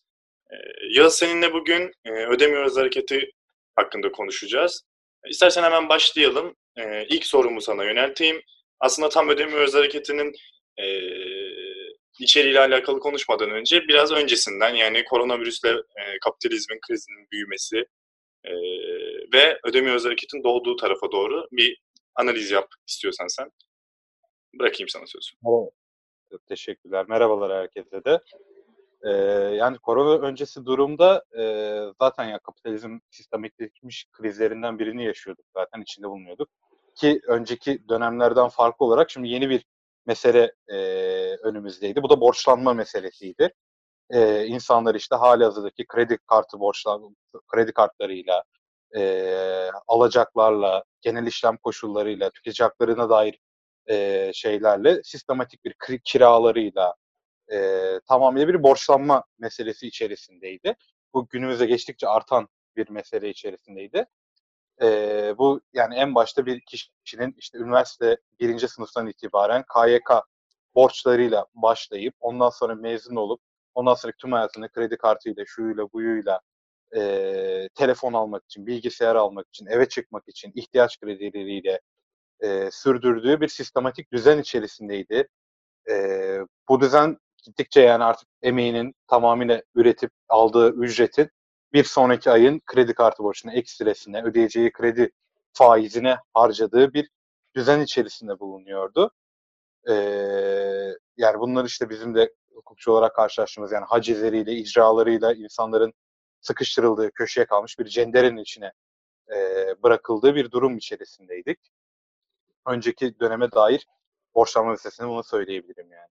E, 0.51 0.55
Yağız 0.89 1.15
seninle 1.15 1.53
bugün 1.53 1.91
e, 2.05 2.11
Ödemiyoruz 2.11 2.77
Hareketi 2.77 3.31
hakkında 3.75 4.11
konuşacağız. 4.11 4.81
İstersen 5.29 5.63
hemen 5.63 5.89
başlayalım. 5.89 6.55
E, 6.77 7.05
ilk 7.05 7.25
sorumu 7.25 7.61
sana 7.61 7.83
yönelteyim. 7.83 8.41
Aslında 8.79 9.09
tam 9.09 9.29
Ödemiyoruz 9.29 9.73
Hareketi'nin 9.73 10.33
e, 10.77 10.85
içeriğiyle 12.19 12.59
alakalı 12.59 12.99
konuşmadan 12.99 13.49
önce 13.51 13.81
biraz 13.81 14.11
öncesinden 14.11 14.75
yani 14.75 15.03
koronavirüsle 15.03 15.69
e, 15.69 16.19
kapitalizmin 16.23 16.79
krizinin 16.87 17.27
büyümesi 17.31 17.85
e, 18.43 18.51
ve 19.33 19.59
ödemiyoruz 19.63 20.05
hareketin 20.05 20.43
doğduğu 20.43 20.75
tarafa 20.75 21.11
doğru 21.11 21.47
bir 21.51 21.77
analiz 22.15 22.51
yap 22.51 22.67
istiyorsan 22.87 23.27
sen. 23.27 23.51
Bırakayım 24.59 24.89
sana 24.89 25.05
sözü. 25.07 25.31
Evet. 26.31 26.41
Teşekkürler. 26.47 27.05
Merhabalar 27.09 27.51
herkese 27.51 28.03
de. 28.03 28.19
Ee, 29.03 29.09
yani 29.55 29.77
korona 29.77 30.27
öncesi 30.27 30.65
durumda 30.65 31.23
e, 31.39 31.43
zaten 32.01 32.25
ya 32.25 32.39
kapitalizm 32.39 32.99
sistemikleşmiş 33.09 34.05
krizlerinden 34.11 34.79
birini 34.79 35.05
yaşıyorduk. 35.05 35.45
Zaten 35.53 35.81
içinde 35.81 36.09
bulunuyorduk. 36.09 36.49
Ki 36.95 37.21
önceki 37.27 37.89
dönemlerden 37.89 38.47
farklı 38.49 38.85
olarak 38.85 39.09
şimdi 39.09 39.27
yeni 39.27 39.49
bir 39.49 39.65
mesele 40.05 40.53
e, 40.67 40.77
önümüzdeydi. 41.35 42.03
Bu 42.03 42.09
da 42.09 42.21
borçlanma 42.21 42.73
meselesiydi. 42.73 43.53
E, 44.09 44.45
insanlar 44.45 44.95
işte 44.95 45.15
hali 45.15 45.43
hazırdaki 45.43 45.87
kredi 45.87 46.17
kartı 46.17 46.59
borçlan 46.59 47.15
kredi 47.47 47.73
kartlarıyla, 47.73 48.43
e, 48.95 49.69
alacaklarla, 49.87 50.83
genel 51.01 51.27
işlem 51.27 51.57
koşullarıyla, 51.57 52.29
tüketici 52.29 52.69
dair 53.09 53.39
e, 53.89 54.31
şeylerle, 54.33 55.03
sistematik 55.03 55.65
bir 55.65 55.99
kiralarıyla 56.05 56.95
e, 57.53 57.99
tamamıyla 58.07 58.47
bir 58.47 58.63
borçlanma 58.63 59.23
meselesi 59.39 59.87
içerisindeydi. 59.87 60.75
Bu 61.13 61.27
günümüze 61.27 61.65
geçtikçe 61.65 62.07
artan 62.07 62.47
bir 62.75 62.89
mesele 62.89 63.29
içerisindeydi. 63.29 64.05
E, 64.81 64.87
bu 65.37 65.61
yani 65.73 65.95
en 65.95 66.15
başta 66.15 66.45
bir 66.45 66.61
kişinin 66.61 67.35
işte 67.37 67.57
üniversite 67.57 68.17
birinci 68.39 68.67
sınıftan 68.67 69.07
itibaren 69.07 69.63
KYK 69.75 70.11
borçlarıyla 70.75 71.45
başlayıp 71.55 72.15
ondan 72.19 72.49
sonra 72.49 72.75
mezun 72.75 73.15
olup 73.15 73.41
ondan 73.75 73.93
sonra 73.93 74.13
tüm 74.17 74.31
hayatını 74.31 74.69
kredi 74.69 74.97
kartıyla, 74.97 75.43
şuyuyla, 75.47 75.91
buyuyla 75.93 76.41
e, 76.95 77.69
telefon 77.75 78.13
almak 78.13 78.43
için, 78.45 78.67
bilgisayar 78.67 79.15
almak 79.15 79.47
için, 79.47 79.65
eve 79.65 79.89
çıkmak 79.89 80.23
için 80.27 80.51
ihtiyaç 80.55 80.99
kredileriyle 80.99 81.79
e, 82.39 82.69
sürdürdüğü 82.71 83.41
bir 83.41 83.47
sistematik 83.47 84.11
düzen 84.13 84.37
içerisindeydi. 84.39 85.27
E, 85.89 85.95
bu 86.69 86.81
düzen 86.81 87.17
gittikçe 87.43 87.81
yani 87.81 88.03
artık 88.03 88.27
emeğinin 88.41 88.95
tamamıyla 89.07 89.63
üretip 89.75 90.11
aldığı 90.29 90.69
ücretin 90.73 91.29
bir 91.73 91.83
sonraki 91.83 92.31
ayın 92.31 92.61
kredi 92.65 92.93
kartı 92.93 93.23
borcuna, 93.23 93.53
ekstresine, 93.53 94.23
ödeyeceği 94.23 94.71
kredi 94.71 95.11
faizine 95.53 96.17
harcadığı 96.33 96.93
bir 96.93 97.09
düzen 97.55 97.81
içerisinde 97.81 98.39
bulunuyordu. 98.39 99.11
Ee, 99.89 99.93
yani 101.17 101.39
bunlar 101.39 101.65
işte 101.65 101.89
bizim 101.89 102.15
de 102.15 102.33
hukukçu 102.53 102.91
olarak 102.91 103.15
karşılaştığımız 103.15 103.71
yani 103.71 103.85
hacizleriyle, 103.85 104.53
icralarıyla 104.53 105.33
insanların 105.33 105.93
sıkıştırıldığı, 106.41 107.11
köşeye 107.11 107.45
kalmış 107.45 107.79
bir 107.79 107.85
cenderenin 107.85 108.37
içine 108.37 108.71
e, 109.35 109.35
bırakıldığı 109.83 110.35
bir 110.35 110.51
durum 110.51 110.77
içerisindeydik. 110.77 111.59
Önceki 112.67 113.19
döneme 113.19 113.51
dair 113.51 113.87
borçlanma 114.35 114.71
meselesini 114.71 115.07
bunu 115.07 115.23
söyleyebilirim 115.23 115.91
yani. 115.91 116.09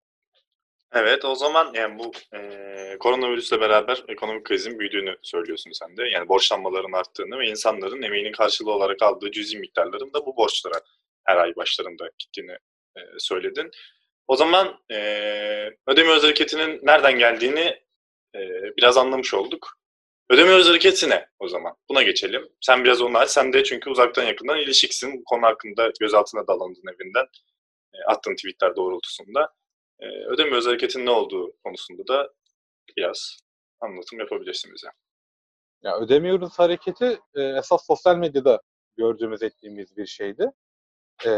Evet, 0.94 1.26
o 1.26 1.36
zaman 1.36 1.74
yani 1.74 2.00
bu 2.00 2.12
e, 2.34 2.98
koronavirüsle 3.00 3.62
beraber 3.62 4.04
ekonomik 4.08 4.46
krizin 4.46 4.80
büyüdüğünü 4.80 5.16
söylüyorsun 5.22 5.72
sen 5.72 5.98
de. 5.98 6.04
Yani 6.10 6.28
borçlanmaların 6.28 6.92
arttığını 6.92 7.40
ve 7.40 7.48
insanların 7.48 8.02
emeğinin 8.02 8.32
karşılığı 8.32 8.72
olarak 8.72 9.02
aldığı 9.02 9.32
cüzi 9.32 9.58
miktarların 9.58 10.14
da 10.14 10.26
bu 10.26 10.38
borçlara 10.38 10.82
her 11.26 11.38
ay 11.38 11.56
başlarında 11.56 12.10
gittiğini 12.20 12.52
e, 12.98 13.00
söyledin. 13.18 13.72
O 14.28 14.36
zaman 14.36 14.80
e, 14.92 14.98
ödemiyoruz 15.88 16.24
hareketinin 16.24 16.80
nereden 16.84 17.20
geldiğini 17.20 17.82
e, 18.36 18.40
biraz 18.78 18.98
anlamış 18.98 19.34
olduk. 19.34 19.78
Ödemiyoruz 20.30 20.70
hareketi 20.70 21.10
ne 21.10 21.28
o 21.40 21.48
zaman? 21.48 21.76
Buna 21.90 22.04
geçelim. 22.04 22.50
Sen 22.62 22.84
biraz 22.84 23.02
onu 23.02 23.18
aç. 23.18 23.30
Sen 23.30 23.54
de 23.54 23.64
çünkü 23.64 23.90
uzaktan 23.90 24.24
yakından 24.24 24.60
ilişiksin. 24.60 25.20
Bu 25.20 25.24
konu 25.24 25.46
hakkında 25.46 25.92
gözaltına 26.00 26.48
dalandın 26.48 26.96
evinden. 26.96 27.26
E, 27.94 27.98
attığın 28.08 28.36
tweetler 28.36 28.76
doğrultusunda 28.76 29.54
e, 30.00 30.06
ödeme 30.06 30.56
özel 30.56 30.70
hareketin 30.70 31.06
ne 31.06 31.12
olduğu 31.12 31.54
konusunda 31.64 32.08
da 32.08 32.30
biraz 32.98 33.40
anlatım 33.80 34.20
yapabilirsin 34.20 34.74
bize. 34.74 34.88
Ya 35.82 35.98
ödemiyoruz 35.98 36.60
hareketi 36.60 37.20
e, 37.36 37.44
esas 37.44 37.86
sosyal 37.88 38.18
medyada 38.18 38.62
gördüğümüz 38.98 39.44
ettiğimiz 39.44 39.98
bir 39.98 40.06
şeydi. 40.06 40.52
E, 41.26 41.30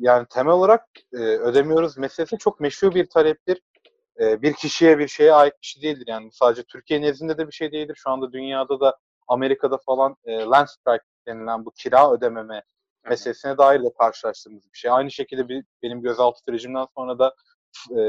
yani 0.00 0.26
temel 0.30 0.52
olarak 0.52 0.84
e, 1.12 1.16
ödemiyoruz 1.16 1.98
meselesi 1.98 2.38
çok 2.38 2.60
meşhur 2.60 2.94
bir 2.94 3.08
taleptir. 3.08 3.60
E, 4.20 4.42
bir 4.42 4.52
kişiye 4.52 4.98
bir 4.98 5.08
şeye 5.08 5.32
ait 5.32 5.54
bir 5.62 5.66
şey 5.66 5.82
değildir. 5.82 6.04
Yani 6.06 6.28
sadece 6.32 6.62
Türkiye 6.62 7.00
nezdinde 7.00 7.38
de 7.38 7.46
bir 7.46 7.52
şey 7.52 7.72
değildir. 7.72 7.94
Şu 7.96 8.10
anda 8.10 8.32
dünyada 8.32 8.80
da 8.80 8.98
Amerika'da 9.28 9.78
falan 9.78 10.16
e, 10.24 10.32
land 10.32 10.66
strike 10.66 11.04
denilen 11.26 11.64
bu 11.64 11.70
kira 11.70 12.12
ödememe 12.12 12.62
meselesine 13.04 13.58
dair 13.58 13.82
de 13.82 13.92
karşılaştığımız 13.98 14.64
bir 14.72 14.78
şey. 14.78 14.90
Aynı 14.90 15.10
şekilde 15.10 15.48
bir, 15.48 15.64
benim 15.82 16.02
gözaltı 16.02 16.40
sürecimden 16.44 16.86
sonra 16.96 17.18
da 17.18 17.34
e, 17.90 18.02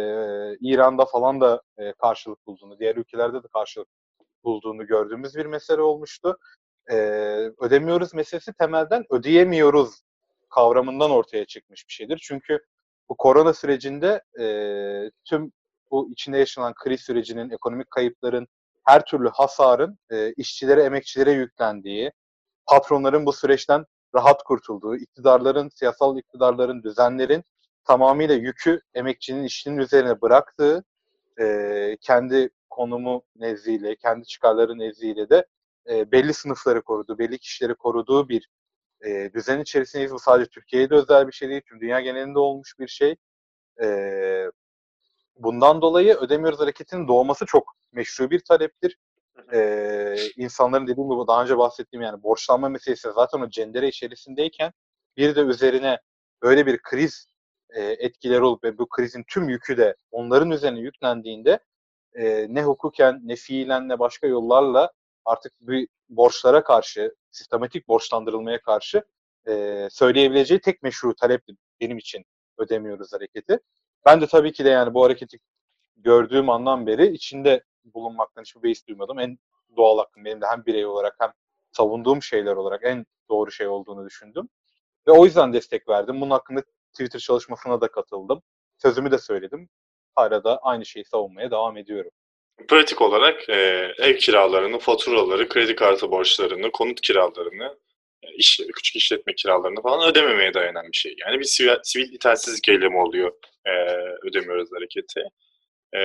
İran'da 0.62 1.06
falan 1.06 1.42
da 1.42 1.62
e, 1.78 1.94
karşılık 1.94 2.48
bulduğunu, 2.48 2.80
diğer 2.80 2.96
ülkelerde 2.96 3.44
de 3.44 3.48
karşılık 3.54 3.88
bulduğunu 4.44 4.88
gördüğümüz 4.88 5.36
bir 5.36 5.46
mesele 5.46 5.82
olmuştu. 5.82 6.38
E, 6.92 6.96
ödemiyoruz 7.60 8.14
meselesi 8.14 8.54
temelden 8.54 9.06
ödeyemiyoruz 9.10 10.02
kavramından 10.50 11.12
ortaya 11.12 11.46
çıkmış 11.46 11.88
bir 11.88 11.94
şeydir. 11.94 12.20
Çünkü 12.24 12.60
bu 13.10 13.16
korona 13.18 13.54
sürecinde 13.54 14.22
e, 14.40 14.46
tüm 15.26 15.52
bu 15.92 16.12
içinde 16.12 16.38
yaşanan 16.38 16.74
kriz 16.74 17.02
sürecinin, 17.02 17.50
ekonomik 17.50 17.92
kayıpların, 17.92 18.48
her 18.86 19.06
türlü 19.06 19.30
hasarın 19.30 20.00
e, 20.12 20.34
işçilere, 20.34 20.84
emekçilere 20.84 21.32
yüklendiği, 21.32 22.12
patronların 22.66 23.26
bu 23.26 23.34
süreçten 23.34 23.86
rahat 24.16 24.44
kurtulduğu, 24.44 24.96
iktidarların, 24.96 25.70
siyasal 25.70 26.18
iktidarların, 26.18 26.84
düzenlerin 26.84 27.44
tamamıyla 27.86 28.36
yükü 28.36 28.82
emekçinin 28.94 29.44
işinin 29.44 29.78
üzerine 29.78 30.22
bıraktığı, 30.22 30.84
e, 31.42 31.98
kendi 32.02 32.50
konumu 32.70 33.24
nezdiyle, 33.36 33.96
kendi 33.96 34.26
çıkarları 34.26 34.80
nezdiyle 34.80 35.30
de 35.30 35.46
e, 35.90 36.12
belli 36.12 36.34
sınıfları 36.34 36.82
koruduğu, 36.82 37.18
belli 37.20 37.40
kişileri 37.40 37.76
koruduğu 37.76 38.30
bir 38.30 38.50
e, 39.06 39.34
düzen 39.34 39.60
içerisindeyiz. 39.60 40.12
Bu 40.12 40.20
sadece 40.20 40.50
Türkiye'de 40.50 40.96
özel 40.96 41.28
bir 41.28 41.32
şey 41.32 41.50
değil, 41.50 41.62
tüm 41.70 41.82
dünya 41.82 42.00
genelinde 42.02 42.40
olmuş 42.40 42.80
bir 42.80 42.88
şey. 42.88 43.16
E, 43.84 43.88
bundan 45.36 45.82
dolayı 45.82 46.16
ödemiyoruz 46.16 46.60
hareketinin 46.60 47.08
doğması 47.08 47.46
çok 47.46 47.76
meşru 47.92 48.32
bir 48.32 48.40
taleptir. 48.40 48.98
e, 49.54 50.16
insanların 50.38 50.88
dediğim 50.88 51.10
gibi 51.10 51.28
daha 51.28 51.44
önce 51.44 51.58
bahsettiğim 51.58 52.04
yani 52.04 52.24
borçlanma 52.24 52.70
meselesi 52.70 53.12
zaten 53.16 53.40
o 53.42 53.50
cendere 53.50 53.88
içerisindeyken 53.88 54.74
bir 55.18 55.36
de 55.36 55.42
üzerine 55.42 56.00
böyle 56.44 56.66
bir 56.66 56.82
kriz 56.82 57.28
e, 57.76 57.82
etkileri 57.84 58.42
olup 58.42 58.64
ve 58.64 58.78
bu 58.78 58.90
krizin 58.90 59.24
tüm 59.28 59.50
yükü 59.50 59.78
de 59.78 59.96
onların 60.12 60.52
üzerine 60.52 60.80
yüklendiğinde 60.80 61.60
e, 62.14 62.48
ne 62.50 62.64
hukuken 62.64 63.22
ne 63.24 63.36
fiilen 63.36 63.90
ne 63.90 64.00
başka 64.00 64.28
yollarla 64.28 64.92
artık 65.26 65.54
bir 65.62 65.88
borçlara 66.10 66.64
karşı 66.64 67.16
sistematik 67.32 67.88
borçlandırılmaya 67.88 68.62
karşı 68.62 69.04
e, 69.48 69.88
söyleyebileceği 69.92 70.62
tek 70.62 70.84
meşru 70.84 71.16
talep 71.16 71.44
benim 71.82 71.98
için 71.98 72.26
ödemiyoruz 72.58 73.14
hareketi. 73.14 73.60
Ben 74.06 74.22
de 74.22 74.28
tabii 74.28 74.52
ki 74.54 74.66
de 74.66 74.70
yani 74.70 74.94
bu 74.94 75.04
hareketi 75.04 75.38
gördüğüm 75.98 76.50
andan 76.50 76.88
beri 76.88 77.14
içinde 77.14 77.64
bulunmaktan 77.86 78.42
hiçbir 78.42 78.64
beis 78.64 78.88
duymadım. 78.88 79.20
En 79.20 79.38
doğal 79.78 79.98
hakkım 79.98 80.26
benim 80.26 80.42
de 80.42 80.46
hem 80.48 80.66
birey 80.66 80.86
olarak 80.86 81.16
hem 81.20 81.32
savunduğum 81.72 82.24
şeyler 82.24 82.56
olarak 82.56 82.84
en 82.84 83.06
doğru 83.30 83.52
şey 83.52 83.68
olduğunu 83.68 84.06
düşündüm. 84.06 84.50
Ve 85.08 85.12
o 85.12 85.26
yüzden 85.26 85.54
destek 85.54 85.90
verdim. 85.90 86.22
Bunun 86.22 86.32
hakkında 86.32 86.64
Twitter 86.92 87.20
çalışmasına 87.20 87.82
da 87.82 87.88
katıldım. 87.88 88.42
Sözümü 88.78 89.12
de 89.12 89.18
söyledim. 89.18 89.70
Hala 90.16 90.44
da 90.44 90.58
aynı 90.58 90.86
şeyi 90.86 91.06
savunmaya 91.06 91.52
devam 91.52 91.78
ediyorum. 91.78 92.12
Pratik 92.68 93.02
olarak 93.02 93.50
e, 93.50 93.94
ev 93.98 94.18
kiralarını, 94.18 94.80
faturaları, 94.80 95.50
kredi 95.50 95.76
kartı 95.76 96.12
borçlarını, 96.12 96.72
konut 96.72 97.02
kiralarını, 97.02 97.78
e, 98.24 98.34
iş, 98.34 98.62
küçük 98.76 98.96
işletme 98.96 99.36
kiralarını 99.36 99.82
falan 99.82 100.10
ödememeye 100.10 100.54
dayanan 100.54 100.88
bir 100.92 100.98
şey. 100.98 101.16
Yani 101.26 101.40
bir 101.40 101.44
sivil, 101.44 101.76
sivil 101.84 102.14
itaatsizlik 102.14 102.70
eylemi 102.70 102.98
oluyor 102.98 103.32
e, 103.66 103.72
ödemiyoruz 104.28 104.70
hareketi. 104.76 105.24
E, 105.96 106.00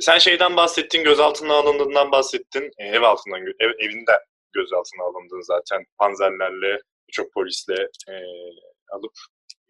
sen 0.00 0.18
şeyden 0.18 0.56
bahsettin, 0.56 1.04
gözaltına 1.04 1.54
alındığından 1.54 2.12
bahsettin. 2.12 2.70
E, 2.78 2.86
ev 2.86 3.02
altından, 3.02 3.40
ev, 3.60 3.70
evinde 3.78 4.12
gözaltına 4.52 5.04
alındın 5.04 5.40
zaten. 5.40 5.84
Panzerlerle, 5.98 6.80
birçok 7.08 7.32
polisle 7.32 7.74
e, 8.08 8.14
alıp 8.92 9.12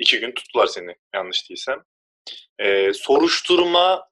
iki 0.02 0.20
gün 0.20 0.32
tuttular 0.32 0.66
seni 0.66 0.96
yanlış 1.14 1.50
değilsem. 1.50 1.84
E, 2.58 2.92
soruşturma 2.92 4.08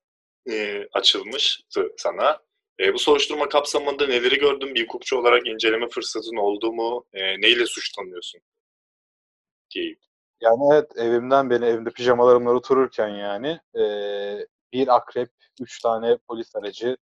e, 0.50 0.86
açılmıştı 0.92 1.88
sana. 1.96 2.38
E, 2.80 2.94
bu 2.94 2.98
soruşturma 2.98 3.48
kapsamında 3.48 4.06
neleri 4.06 4.38
gördün? 4.38 4.74
Bir 4.74 4.84
hukukçu 4.84 5.18
olarak 5.18 5.46
inceleme 5.46 5.88
fırsatın 5.88 6.36
oldu 6.36 6.72
mu? 6.72 7.04
E, 7.12 7.40
neyle 7.40 7.66
suçlanıyorsun? 7.66 8.40
Diyeyim. 9.74 9.98
Yani 10.40 10.62
evet 10.72 10.90
evimden 10.96 11.50
beni 11.50 11.64
evimde 11.64 11.90
pijamalarımla 11.90 12.50
otururken 12.50 13.08
yani 13.08 13.60
e, 13.78 13.84
bir 14.72 14.96
akrep, 14.96 15.30
üç 15.60 15.80
tane 15.80 16.16
polis 16.28 16.56
aracı, 16.56 16.96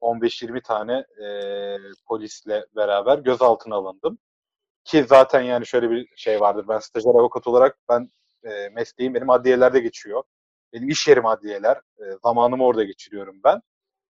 15-20 0.00 0.62
tane 0.62 0.92
e, 1.24 1.28
polisle 2.06 2.66
beraber 2.76 3.18
gözaltına 3.18 3.74
alındım. 3.74 4.18
Ki 4.84 5.04
zaten 5.08 5.42
yani 5.42 5.66
şöyle 5.66 5.90
bir 5.90 6.08
şey 6.16 6.40
vardır. 6.40 6.64
Ben 6.68 6.78
stajyer 6.78 7.14
avukat 7.14 7.46
olarak 7.46 7.78
ben 7.88 8.10
e, 8.44 8.68
mesleğim 8.68 9.14
benim 9.14 9.30
adliyelerde 9.30 9.80
geçiyor. 9.80 10.22
Benim 10.72 10.88
iş 10.88 11.08
yerim 11.08 11.26
adliyeler. 11.26 11.76
E, 11.76 12.04
zamanımı 12.24 12.64
orada 12.64 12.84
geçiriyorum 12.84 13.40
ben. 13.44 13.60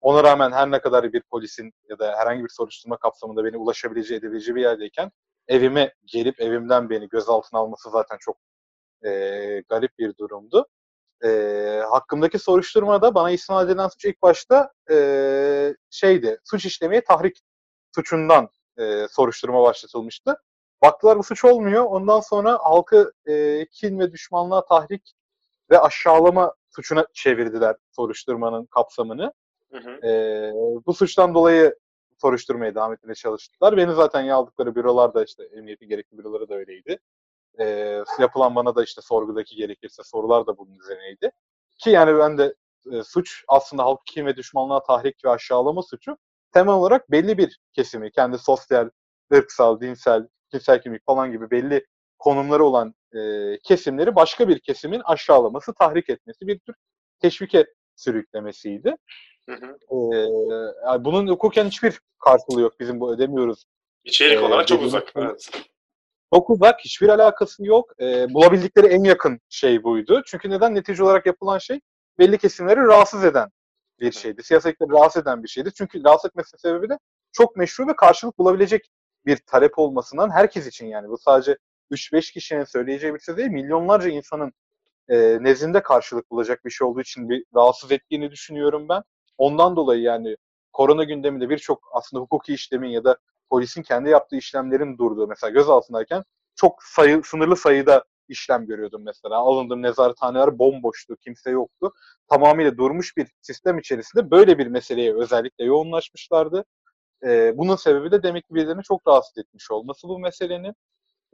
Ona 0.01 0.25
rağmen 0.25 0.53
her 0.53 0.71
ne 0.71 0.81
kadar 0.81 1.12
bir 1.12 1.23
polisin 1.23 1.73
ya 1.88 1.99
da 1.99 2.17
herhangi 2.19 2.45
bir 2.45 2.49
soruşturma 2.49 2.97
kapsamında 2.97 3.45
beni 3.45 3.57
ulaşabileceği, 3.57 4.21
edebileceği 4.21 4.57
bir 4.57 4.61
yerdeyken 4.62 5.11
evime 5.49 5.95
gelip 6.07 6.41
evimden 6.41 6.91
beni 6.91 7.09
gözaltına 7.09 7.61
alması 7.61 7.91
zaten 7.91 8.17
çok 8.21 8.37
e, 9.05 9.11
garip 9.69 9.99
bir 9.99 10.17
durumdu. 10.17 10.67
E, 11.25 11.29
hakkımdaki 11.91 12.38
soruşturmada 12.38 13.14
bana 13.14 13.31
isnat 13.31 13.64
edilen 13.71 13.88
suç 13.88 14.05
ilk 14.05 14.23
başta 14.23 14.73
e, 14.91 15.75
şeydi, 15.91 16.38
suç 16.45 16.67
işlemeye 16.67 17.05
tahrik 17.05 17.37
suçundan 17.95 18.49
e, 18.79 19.07
soruşturma 19.11 19.62
başlatılmıştı. 19.62 20.37
Baktılar 20.83 21.19
bu 21.19 21.23
suç 21.23 21.45
olmuyor. 21.45 21.85
Ondan 21.85 22.21
sonra 22.21 22.59
halkı 22.62 23.12
e, 23.27 23.67
kin 23.67 23.99
ve 23.99 24.12
düşmanlığa 24.12 24.64
tahrik 24.64 25.14
ve 25.71 25.79
aşağılama 25.79 26.55
suçuna 26.71 27.07
çevirdiler 27.12 27.77
soruşturmanın 27.91 28.67
kapsamını. 28.67 29.33
Hı 29.73 29.79
hı. 29.79 30.07
E, 30.07 30.53
bu 30.87 30.95
suçtan 30.95 31.35
dolayı 31.35 31.77
soruşturmaya 32.19 32.75
devam 32.75 32.93
etmeye 32.93 33.14
çalıştılar. 33.14 33.77
Beni 33.77 33.93
zaten 33.93 34.21
yazdıkları 34.21 34.75
bürolar 34.75 35.14
da 35.14 35.25
işte 35.25 35.45
emniyeti 35.45 35.87
gerekli 35.87 36.19
büroları 36.19 36.49
da 36.49 36.55
öyleydi. 36.55 36.99
E, 37.61 37.64
yapılan 38.19 38.55
bana 38.55 38.75
da 38.77 38.85
işte 38.85 39.03
sorgudaki 39.03 39.57
gerekirse 39.57 40.03
sorular 40.05 40.47
da 40.47 40.59
bunun 40.59 40.79
üzerineydi. 40.79 41.31
Ki 41.79 41.91
yani 41.91 42.19
ben 42.19 42.38
de 42.38 42.55
e, 42.93 43.03
suç 43.03 43.45
aslında 43.49 43.85
halk 43.85 44.01
kim 44.07 44.27
ve 44.27 44.37
düşmanlığa 44.37 44.83
tahrik 44.83 45.25
ve 45.25 45.31
aşağılama 45.31 45.83
suçu 45.83 46.17
temel 46.53 46.75
olarak 46.75 47.11
belli 47.11 47.38
bir 47.38 47.61
kesimi, 47.73 48.11
kendi 48.11 48.38
sosyal, 48.38 48.91
ırksal, 49.33 49.81
dinsel, 49.81 50.29
cinsel 50.53 50.83
kimlik 50.83 51.07
falan 51.07 51.33
gibi 51.33 51.51
belli 51.51 51.87
konumları 52.19 52.65
olan 52.65 52.95
e, 53.15 53.21
kesimleri 53.59 54.17
başka 54.17 54.49
bir 54.49 54.59
kesimin 54.59 55.01
aşağılaması, 55.05 55.75
tahrik 55.75 56.11
etmesi, 56.11 56.47
bir 56.47 56.59
tür 56.59 56.75
teşvike 57.21 57.67
sürüklemesiydi. 57.97 58.97
Hı 59.49 59.55
hı. 59.55 59.79
Ee, 59.91 60.19
yani 60.87 61.05
bunun 61.05 61.29
hukuken 61.29 61.67
hiçbir 61.67 62.01
karşılığı 62.25 62.61
yok. 62.61 62.81
Bizim 62.81 63.01
bu 63.01 63.13
ödemiyoruz. 63.13 63.65
İçerik 64.05 64.39
ee, 64.39 64.41
olarak 64.41 64.69
çok 64.69 64.83
uzak. 64.83 65.13
Evet. 65.17 65.51
Çok 66.35 66.51
uzak. 66.51 66.81
Hiçbir 66.81 67.09
alakası 67.09 67.67
yok. 67.67 67.93
Ee, 68.01 68.35
bulabildikleri 68.35 68.87
en 68.87 69.05
yakın 69.05 69.41
şey 69.49 69.83
buydu. 69.83 70.23
Çünkü 70.27 70.51
neden? 70.51 70.75
Netice 70.75 71.05
olarak 71.05 71.27
yapılan 71.27 71.59
şey 71.59 71.81
belli 72.19 72.39
kesimleri 72.39 72.81
rahatsız 72.81 73.25
eden 73.25 73.51
bir 74.01 74.13
şeydi. 74.13 74.43
Siyasetleri 74.43 74.91
rahatsız 74.91 75.23
eden 75.23 75.43
bir 75.43 75.49
şeydi. 75.49 75.71
Çünkü 75.75 76.05
rahatsız 76.05 76.31
etmesi 76.31 76.59
sebebi 76.59 76.89
de 76.89 76.99
çok 77.33 77.57
meşru 77.57 77.87
ve 77.87 77.97
karşılık 77.97 78.39
bulabilecek 78.39 78.91
bir 79.27 79.37
talep 79.37 79.79
olmasından 79.79 80.31
herkes 80.31 80.67
için 80.67 80.87
yani. 80.87 81.09
Bu 81.09 81.19
sadece 81.19 81.57
3-5 81.91 82.33
kişinin 82.33 82.65
söyleyeceği 82.65 83.15
bir 83.15 83.21
şey 83.21 83.37
değil. 83.37 83.51
Milyonlarca 83.51 84.09
insanın 84.11 84.53
e, 85.09 85.39
nezdinde 85.43 85.83
karşılık 85.83 86.31
bulacak 86.31 86.65
bir 86.65 86.71
şey 86.71 86.87
olduğu 86.87 87.01
için 87.01 87.29
bir 87.29 87.45
rahatsız 87.55 87.93
ettiğini 87.93 88.31
düşünüyorum 88.31 88.89
ben. 88.89 89.03
Ondan 89.39 89.77
dolayı 89.77 90.03
yani 90.03 90.37
korona 90.73 91.05
gündeminde 91.05 91.51
birçok 91.51 91.91
aslında 91.93 92.23
hukuki 92.23 92.55
işlemin 92.55 92.89
ya 92.89 93.05
da 93.05 93.17
polisin 93.51 93.83
kendi 93.83 94.11
yaptığı 94.11 94.37
işlemlerin 94.37 94.99
durduğu 94.99 95.27
mesela 95.29 95.51
gözaltındayken 95.51 96.25
çok 96.57 96.83
sayı, 96.83 97.23
sınırlı 97.25 97.57
sayıda 97.57 98.05
işlem 98.29 98.67
görüyordum 98.67 99.03
mesela. 99.05 99.37
Alındım 99.37 99.83
nezarethaneler 99.83 100.59
bomboştu, 100.59 101.17
kimse 101.17 101.51
yoktu. 101.51 101.93
Tamamıyla 102.29 102.77
durmuş 102.77 103.17
bir 103.17 103.27
sistem 103.41 103.79
içerisinde 103.79 104.31
böyle 104.31 104.59
bir 104.59 104.67
meseleye 104.67 105.15
özellikle 105.15 105.65
yoğunlaşmışlardı. 105.65 106.65
Ee, 107.27 107.53
bunun 107.59 107.77
sebebi 107.77 108.11
de 108.11 108.23
demek 108.23 108.49
ki 108.49 108.55
birilerini 108.55 108.83
çok 108.83 109.09
rahatsız 109.09 109.39
etmiş 109.39 109.71
olması 109.71 110.09
bu 110.09 110.19
meselenin. 110.19 110.75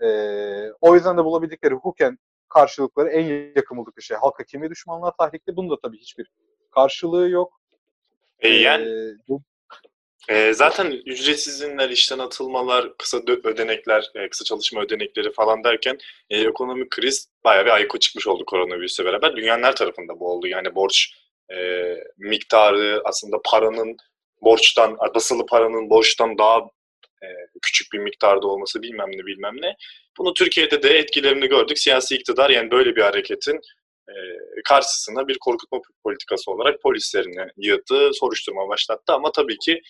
Ee, 0.03 0.73
o 0.81 0.95
yüzden 0.95 1.19
de 1.19 1.25
bulabildikleri 1.25 1.75
hukuken 1.75 2.19
karşılıkları 2.49 3.09
en 3.09 3.53
yakın 3.57 3.79
buldukları 3.79 4.03
şey 4.03 4.17
halka 4.17 4.45
kimi 4.45 4.71
düşmanlığa 4.71 5.17
tahrikli. 5.17 5.57
Bunun 5.57 5.71
da 5.71 5.81
tabii 5.83 5.99
hiçbir 5.99 6.31
karşılığı 6.71 7.29
yok. 7.29 7.61
E, 8.39 8.49
yani 8.49 9.15
e, 10.29 10.53
zaten 10.55 10.91
ücretsiz 10.91 11.55
izinler, 11.55 11.91
işten 11.91 12.19
atılmalar, 12.19 12.97
kısa 12.99 13.19
ödenekler, 13.45 14.11
e, 14.15 14.29
kısa 14.29 14.45
çalışma 14.45 14.81
ödenekleri 14.81 15.33
falan 15.33 15.65
derken 15.65 15.99
e, 16.31 16.41
ekonomik 16.41 16.91
kriz 16.91 17.29
bayağı 17.45 17.65
bir 17.65 17.71
ayıko 17.71 17.99
çıkmış 17.99 18.27
oldu 18.27 18.45
koronavirüsle 18.47 19.05
beraber. 19.05 19.37
Dünyanın 19.37 19.63
her 19.63 19.77
tarafında 19.77 20.21
bu 20.21 20.33
oldu. 20.33 20.47
Yani 20.47 20.75
borç 20.75 21.15
e, 21.53 21.57
miktarı 22.19 23.03
aslında 23.05 23.37
paranın 23.45 23.97
borçtan, 24.45 24.97
basılı 25.15 25.47
paranın 25.47 25.91
borçtan 25.91 26.39
daha 26.39 26.59
e, 27.23 27.27
küçük 27.63 27.93
bir 27.93 27.99
miktarda 27.99 28.47
olması 28.47 28.83
bilmem 28.83 29.09
ne 29.13 29.27
bilmem 29.27 29.57
ne. 29.63 29.75
Bunu 30.19 30.35
Türkiye'de 30.35 30.83
de 30.83 30.89
etkilerini 30.89 31.47
gördük. 31.49 31.79
Siyasi 31.79 32.15
iktidar 32.15 32.51
yani 32.51 32.71
böyle 32.71 32.97
bir 32.97 33.03
hareketin 33.03 33.61
e, 34.09 34.15
karşısına 34.65 35.29
bir 35.29 35.39
korkutma 35.39 35.81
politikası 36.03 36.51
olarak 36.51 36.83
polislerini 36.83 37.47
yığdı, 37.57 38.15
soruşturma 38.15 38.69
başlattı 38.69 39.13
ama 39.13 39.33
tabii 39.33 39.59
ki 39.59 39.81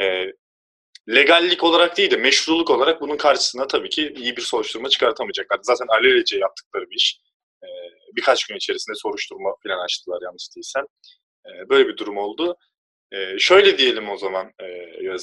e, 0.00 0.26
legallik 1.08 1.64
olarak 1.64 1.96
değil 1.96 2.10
de 2.10 2.16
meşruluk 2.16 2.70
olarak 2.70 3.00
bunun 3.00 3.16
karşısına 3.16 3.66
tabii 3.66 3.88
ki 3.88 4.14
iyi 4.16 4.36
bir 4.36 4.42
soruşturma 4.42 4.88
çıkartamayacaklar. 4.88 5.58
Zaten 5.62 5.86
alelece 5.86 6.38
yaptıkları 6.38 6.90
bir 6.90 6.96
iş. 6.96 7.20
Birkaç 8.16 8.46
gün 8.46 8.56
içerisinde 8.56 8.94
soruşturma 8.94 9.50
falan 9.62 9.84
açtılar 9.84 10.22
yanlış 10.22 10.56
değilsem. 10.56 10.84
Böyle 11.68 11.88
bir 11.88 11.96
durum 11.96 12.16
oldu. 12.16 12.56
E, 13.12 13.38
şöyle 13.38 13.78
diyelim 13.78 14.10
o 14.10 14.16
zaman 14.16 14.52
e, 14.60 14.66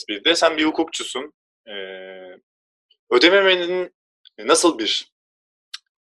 bir 0.09 0.23
de 0.23 0.35
sen 0.35 0.57
bir 0.57 0.65
hukukçusun. 0.65 1.33
E, 1.67 1.73
ödememenin 3.11 3.95
nasıl 4.39 4.79
bir 4.79 5.11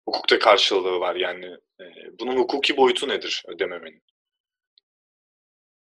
hukukta 0.09 0.38
karşılığı 0.38 1.01
var 1.01 1.17
yani? 1.17 1.47
E, 1.81 1.85
bunun 2.19 2.37
hukuki 2.37 2.77
boyutu 2.77 3.09
nedir 3.09 3.43
ödememenin? 3.49 4.03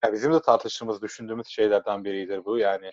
Ya 0.06 0.14
bizim 0.14 0.34
de 0.34 0.42
tartıştığımız, 0.42 1.02
düşündüğümüz 1.02 1.48
şeylerden 1.48 2.04
biridir 2.06 2.46
bu. 2.46 2.58
Yani 2.58 2.92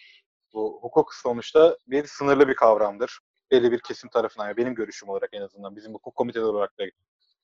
bu 0.53 0.79
hukuk 0.83 1.15
sonuçta 1.15 1.77
bir 1.87 2.05
sınırlı 2.05 2.49
bir 2.49 2.55
kavramdır. 2.55 3.19
Belli 3.51 3.73
bir 3.73 3.81
kesim 3.81 4.11
tarafından, 4.11 4.47
yani 4.47 4.57
benim 4.57 4.75
görüşüm 4.75 5.09
olarak 5.09 5.31
en 5.33 5.41
azından, 5.41 5.77
bizim 5.77 5.95
hukuk 5.95 6.15
komitesi 6.15 6.45
olarak 6.45 6.79
da 6.79 6.85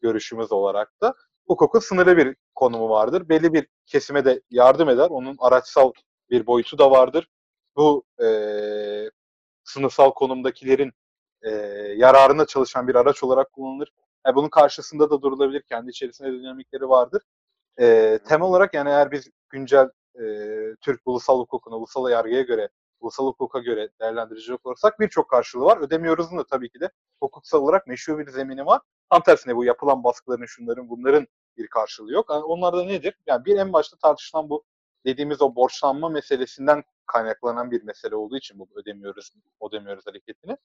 görüşümüz 0.01 0.53
olarak 0.53 1.01
da 1.03 1.14
hukukun 1.48 1.80
sınırlı 1.80 2.16
bir 2.16 2.37
konumu 2.54 2.90
vardır. 2.90 3.28
Belli 3.28 3.52
bir 3.52 3.66
kesime 3.87 4.24
de 4.24 4.42
yardım 4.50 4.88
eder. 4.88 5.06
Onun 5.11 5.37
araçsal 5.38 5.92
bir 6.30 6.46
boyutu 6.46 6.78
da 6.78 6.90
vardır. 6.90 7.28
bu 7.76 8.04
e, 8.24 8.26
sınıfsal 9.64 10.11
konumdakilerin 10.11 10.92
e, 11.42 11.50
yararına 11.96 12.46
çalışan 12.46 12.88
bir 12.88 12.94
araç 12.94 13.22
olarak 13.22 13.52
kullanılır. 13.52 13.92
Yani 14.26 14.37
bunun 14.37 14.48
karşısında 14.48 15.11
da 15.11 15.22
durulabilir. 15.22 15.62
Kendi 15.62 15.90
içerisinde 15.90 16.32
dinamikleri 16.32 16.88
vardır. 16.88 17.22
E, 17.80 18.18
temel 18.28 18.48
olarak 18.48 18.74
yani 18.74 18.88
eğer 18.88 19.12
biz 19.12 19.30
güncel 19.50 19.90
e, 20.20 20.24
Türk 20.80 21.00
ulusal 21.06 21.40
hukukuna, 21.40 21.76
ulusal 21.76 22.11
yargıya 22.11 22.42
göre, 22.42 22.68
ulusal 23.00 23.26
hukuka 23.26 23.59
göre 23.59 23.88
değerlendirecek 24.00 24.66
olursak 24.66 25.00
birçok 25.00 25.30
karşılığı 25.30 25.64
var. 25.64 25.78
Ödemiyoruz'un 25.78 26.38
da 26.38 26.46
tabii 26.46 26.70
ki 26.70 26.80
de 26.80 26.90
hukuksal 27.22 27.62
olarak 27.62 27.87
meşru 27.87 28.18
bir 28.18 28.28
zemini 28.30 28.66
var. 28.66 28.80
Tam 29.11 29.23
tersine 29.23 29.57
bu 29.57 29.64
yapılan 29.64 30.05
baskıların, 30.05 30.47
şunların, 30.47 30.88
bunların 30.88 31.27
bir 31.57 31.66
karşılığı 31.66 32.12
yok. 32.12 32.27
Yani 32.31 32.45
onlar 32.45 32.77
da 32.77 32.85
nedir? 32.85 33.14
Yani 33.27 33.45
bir 33.45 33.57
en 33.57 33.73
başta 33.73 33.97
tartışılan 33.97 34.51
bu 34.51 34.64
dediğimiz 35.07 35.42
o 35.42 35.55
borçlanma 35.57 36.09
meselesinden 36.09 36.85
kaynaklanan 37.07 37.71
bir 37.71 37.83
mesele 37.83 38.16
olduğu 38.16 38.37
için 38.37 38.59
bu 38.59 38.69
ödemiyoruz, 38.75 39.33
ödemiyoruz 39.69 40.07
hareketini. 40.07 40.57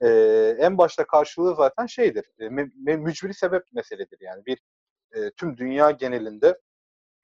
Ee, 0.00 0.56
en 0.58 0.78
başta 0.78 1.06
karşılığı 1.06 1.54
zaten 1.54 1.86
şeydir, 1.86 2.24
me- 2.38 2.96
mücbiri 2.96 3.34
sebep 3.34 3.72
meseledir. 3.72 4.18
Yani 4.20 4.46
bir 4.46 4.58
e, 5.12 5.30
tüm 5.30 5.56
dünya 5.56 5.90
genelinde 5.90 6.60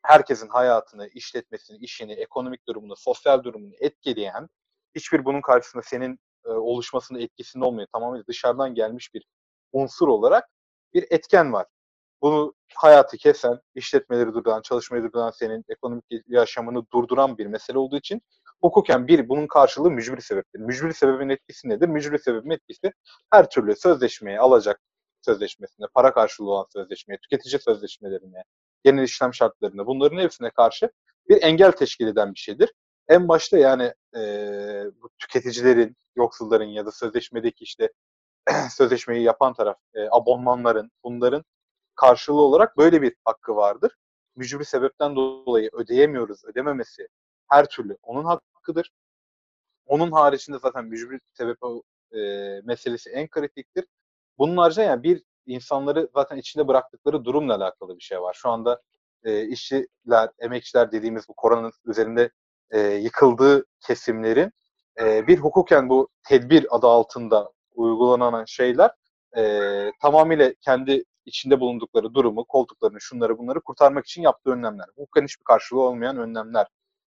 herkesin 0.02 0.48
hayatını, 0.48 1.08
işletmesini, 1.08 1.78
işini, 1.78 2.12
ekonomik 2.12 2.68
durumunu, 2.68 2.96
sosyal 2.96 3.44
durumunu 3.44 3.74
etkileyen, 3.80 4.48
hiçbir 4.94 5.24
bunun 5.24 5.40
karşısında 5.40 5.82
senin 5.82 6.18
e, 6.44 6.48
oluşmasında 6.48 7.20
etkisinde 7.20 7.64
olmayan, 7.64 7.88
tamamen 7.92 8.24
dışarıdan 8.28 8.74
gelmiş 8.74 9.14
bir 9.14 9.26
unsur 9.72 10.08
olarak 10.08 10.48
bir 10.94 11.06
etken 11.10 11.52
var. 11.52 11.66
Bunu 12.22 12.54
hayatı 12.74 13.16
kesen, 13.16 13.60
işletmeleri 13.74 14.34
durduran, 14.34 14.62
çalışmayı 14.62 15.02
durduran, 15.02 15.30
senin 15.30 15.64
ekonomik 15.68 16.04
yaşamını 16.26 16.84
durduran 16.92 17.38
bir 17.38 17.46
mesele 17.46 17.78
olduğu 17.78 17.96
için 17.96 18.22
hukuken 18.62 19.08
bir 19.08 19.28
bunun 19.28 19.46
karşılığı 19.46 19.90
mücbir 19.90 20.20
sebeptir. 20.20 20.60
Mücbir 20.60 20.92
sebebin 20.92 21.28
etkisi 21.28 21.68
nedir? 21.68 21.88
Mücbir 21.88 22.18
sebebin 22.18 22.50
etkisi 22.50 22.92
her 23.30 23.50
türlü 23.50 23.76
sözleşmeye 23.76 24.38
alacak 24.40 24.80
sözleşmesine, 25.22 25.86
para 25.94 26.14
karşılığı 26.14 26.50
olan 26.50 26.66
sözleşmeye, 26.72 27.18
tüketici 27.18 27.60
sözleşmelerine, 27.60 28.44
genel 28.84 29.02
işlem 29.02 29.34
şartlarına 29.34 29.86
bunların 29.86 30.18
hepsine 30.18 30.50
karşı 30.50 30.90
bir 31.28 31.42
engel 31.42 31.72
teşkil 31.72 32.06
eden 32.06 32.34
bir 32.34 32.38
şeydir. 32.38 32.72
En 33.08 33.28
başta 33.28 33.58
yani 33.58 33.94
e, 34.16 34.20
bu 35.02 35.10
tüketicilerin, 35.18 35.96
yoksulların 36.16 36.64
ya 36.64 36.86
da 36.86 36.92
sözleşmedeki 36.92 37.64
işte 37.64 37.92
sözleşmeyi 38.70 39.22
yapan 39.22 39.52
taraf, 39.52 39.78
e, 39.94 40.08
abonmanların, 40.10 40.90
bunların 41.04 41.44
karşılığı 41.94 42.40
olarak 42.40 42.78
böyle 42.78 43.02
bir 43.02 43.14
hakkı 43.24 43.56
vardır. 43.56 43.92
Mücbir 44.36 44.64
sebepten 44.64 45.16
dolayı 45.16 45.70
ödeyemiyoruz, 45.72 46.44
ödememesi 46.44 47.08
her 47.48 47.68
türlü 47.68 47.96
onun 48.02 48.24
hakkıdır. 48.24 48.90
Onun 49.86 50.12
haricinde 50.12 50.58
zaten 50.58 50.84
mücbir 50.84 51.20
sebep 51.32 51.56
e, 52.12 52.18
meselesi 52.64 53.10
en 53.10 53.28
kritiktir. 53.28 53.84
Bunun 54.38 54.56
haricinde 54.56 54.84
yani 54.84 55.02
bir 55.02 55.22
insanları 55.46 56.08
zaten 56.14 56.36
içinde 56.36 56.68
bıraktıkları 56.68 57.24
durumla 57.24 57.54
alakalı 57.54 57.96
bir 57.96 58.02
şey 58.02 58.20
var. 58.20 58.34
Şu 58.34 58.48
anda 58.48 58.82
e, 59.24 59.46
işçiler, 59.46 60.30
emekçiler 60.38 60.92
dediğimiz 60.92 61.28
bu 61.28 61.34
koronanın 61.34 61.72
üzerinde 61.84 62.30
e, 62.70 62.80
yıkıldığı 62.80 63.64
kesimlerin 63.86 64.52
e, 65.00 65.26
bir 65.26 65.38
hukuken 65.38 65.88
bu 65.88 66.08
tedbir 66.28 66.66
adı 66.76 66.86
altında 66.86 67.52
uygulanan 67.78 68.44
şeyler 68.44 68.90
e, 69.36 69.92
tamamıyla 70.02 70.52
kendi 70.60 71.04
içinde 71.24 71.60
bulundukları 71.60 72.14
durumu, 72.14 72.44
koltuklarını, 72.44 73.00
şunları 73.00 73.38
bunları 73.38 73.60
kurtarmak 73.60 74.06
için 74.06 74.22
yaptığı 74.22 74.50
önlemler. 74.50 74.86
Hukuken 74.96 75.24
hiçbir 75.24 75.44
karşılığı 75.44 75.80
olmayan 75.80 76.18
önlemler 76.18 76.66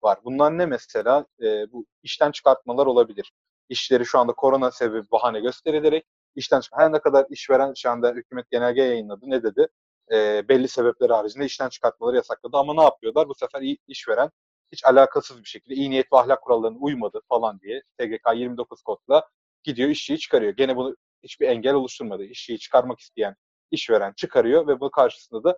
var. 0.03 0.19
Bunlar 0.25 0.57
ne 0.57 0.65
mesela? 0.65 1.25
E, 1.41 1.71
bu 1.71 1.85
işten 2.03 2.31
çıkartmalar 2.31 2.85
olabilir. 2.85 3.31
İşleri 3.69 4.05
şu 4.05 4.19
anda 4.19 4.33
korona 4.33 4.71
sebebi 4.71 5.11
bahane 5.11 5.39
gösterilerek 5.39 6.05
işten. 6.35 6.61
Her 6.73 6.91
ne 6.91 6.99
kadar 6.99 7.25
işveren 7.29 7.73
şu 7.77 7.89
anda 7.89 8.11
hükümet 8.11 8.51
genelge 8.51 8.81
yayınladı. 8.83 9.25
Ne 9.27 9.43
dedi? 9.43 9.67
E, 10.11 10.49
belli 10.49 10.67
sebepler 10.67 11.09
haricinde 11.09 11.45
işten 11.45 11.69
çıkartmaları 11.69 12.15
yasakladı. 12.15 12.57
Ama 12.57 12.73
ne 12.73 12.83
yapıyorlar? 12.83 13.29
Bu 13.29 13.35
sefer 13.35 13.61
işveren 13.87 14.29
hiç 14.71 14.85
alakasız 14.85 15.39
bir 15.39 15.47
şekilde 15.49 15.75
iyi 15.75 15.89
niyet 15.89 16.13
ve 16.13 16.17
ahlak 16.17 16.41
kurallarına 16.41 16.77
uymadı 16.77 17.21
falan 17.29 17.59
diye 17.59 17.81
TGK 17.97 18.35
29 18.35 18.81
kodla 18.81 19.29
gidiyor 19.65 19.89
işçiyi 19.89 20.19
çıkarıyor. 20.19 20.53
Gene 20.53 20.75
bunu 20.75 20.95
hiçbir 21.23 21.47
engel 21.47 21.73
oluşturmadı. 21.73 22.23
İşçiyi 22.23 22.59
çıkarmak 22.59 22.99
isteyen 22.99 23.35
işveren 23.71 24.13
çıkarıyor 24.13 24.67
ve 24.67 24.79
bu 24.79 24.91
karşısında 24.91 25.43
da 25.43 25.57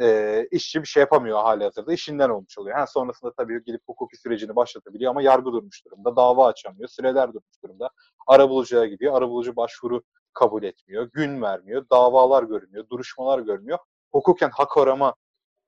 e, 0.00 0.48
işçi 0.50 0.82
bir 0.82 0.88
şey 0.88 1.00
yapamıyor 1.00 1.38
hali 1.38 1.64
hazırda. 1.64 1.92
işinden 1.92 2.30
olmuş 2.30 2.58
oluyor. 2.58 2.78
Ha, 2.78 2.86
sonrasında 2.86 3.32
tabii 3.36 3.64
gidip 3.64 3.80
hukuki 3.86 4.16
sürecini 4.16 4.56
başlatabiliyor 4.56 5.10
ama 5.10 5.22
yargı 5.22 5.52
durmuş 5.52 5.84
durumda. 5.86 6.16
Dava 6.16 6.46
açamıyor. 6.46 6.88
Süreler 6.88 7.28
durmuş 7.28 7.62
durumda. 7.64 7.90
Arabulucuya 8.26 8.86
gidiyor. 8.86 9.14
Arabulucu 9.14 9.56
başvuru 9.56 10.02
kabul 10.32 10.62
etmiyor. 10.62 11.10
Gün 11.12 11.42
vermiyor. 11.42 11.86
Davalar 11.92 12.42
görünüyor. 12.42 12.88
Duruşmalar 12.90 13.38
görünüyor. 13.38 13.78
Hukuken 14.12 14.50
hak 14.50 14.76
arama 14.76 15.14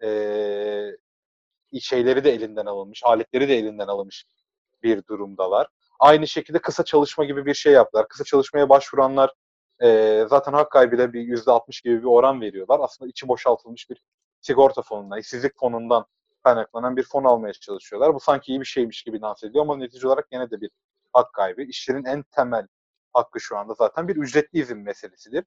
e, 0.02 0.10
şeyleri 1.80 2.24
de 2.24 2.32
elinden 2.32 2.66
alınmış. 2.66 3.04
Aletleri 3.04 3.48
de 3.48 3.58
elinden 3.58 3.86
alınmış 3.86 4.24
bir 4.82 5.06
durumdalar. 5.06 5.66
Aynı 5.98 6.26
şekilde 6.28 6.58
kısa 6.58 6.84
çalışma 6.84 7.24
gibi 7.24 7.46
bir 7.46 7.54
şey 7.54 7.72
yaptılar. 7.72 8.08
Kısa 8.08 8.24
çalışmaya 8.24 8.68
başvuranlar 8.68 9.34
e, 9.82 10.24
zaten 10.30 10.52
hak 10.52 10.70
kaybıyla 10.72 11.12
bir 11.12 11.20
%60 11.20 11.82
gibi 11.84 11.98
bir 11.98 12.06
oran 12.06 12.40
veriyorlar. 12.40 12.80
Aslında 12.80 13.10
içi 13.10 13.28
boşaltılmış 13.28 13.90
bir 13.90 14.02
sigorta 14.40 14.82
fonundan, 14.82 15.18
işsizlik 15.18 15.58
fonundan 15.58 16.06
kaynaklanan 16.44 16.96
bir 16.96 17.02
fon 17.02 17.24
almaya 17.24 17.52
çalışıyorlar. 17.52 18.14
Bu 18.14 18.20
sanki 18.20 18.52
iyi 18.52 18.60
bir 18.60 18.66
şeymiş 18.66 19.02
gibi 19.02 19.20
lanse 19.20 19.46
ediyor 19.46 19.64
ama 19.64 19.76
netice 19.76 20.06
olarak 20.08 20.26
yine 20.32 20.50
de 20.50 20.60
bir 20.60 20.70
hak 21.12 21.32
kaybı. 21.32 21.62
İşçinin 21.62 22.04
en 22.04 22.22
temel 22.22 22.66
hakkı 23.12 23.40
şu 23.40 23.56
anda 23.56 23.74
zaten 23.74 24.08
bir 24.08 24.16
ücretli 24.16 24.60
izin 24.60 24.78
meselesidir. 24.78 25.44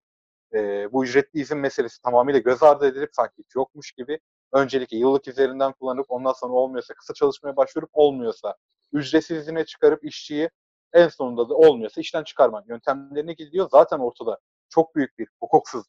E, 0.53 0.91
bu 0.93 1.05
ücretli 1.05 1.39
izin 1.39 1.57
meselesi 1.57 2.01
tamamıyla 2.01 2.39
göz 2.39 2.63
ardı 2.63 2.87
edilip 2.87 3.09
sanki 3.13 3.33
hiç 3.37 3.55
yokmuş 3.55 3.91
gibi 3.91 4.19
öncelikle 4.53 4.97
yıllık 4.97 5.27
izlerinden 5.27 5.71
kullanıp 5.73 6.05
ondan 6.09 6.33
sonra 6.33 6.53
olmuyorsa 6.53 6.93
kısa 6.93 7.13
çalışmaya 7.13 7.57
başvurup 7.57 7.89
olmuyorsa 7.93 8.55
ücretsiz 8.93 9.37
izine 9.37 9.65
çıkarıp 9.65 10.05
işçiyi 10.05 10.49
en 10.93 11.07
sonunda 11.07 11.49
da 11.49 11.53
olmuyorsa 11.53 12.01
işten 12.01 12.23
çıkarma 12.23 12.63
yöntemlerine 12.67 13.33
gidiyor. 13.33 13.69
Zaten 13.71 13.99
ortada 13.99 14.39
çok 14.69 14.95
büyük 14.95 15.19
bir 15.19 15.27
hukuksuz 15.39 15.85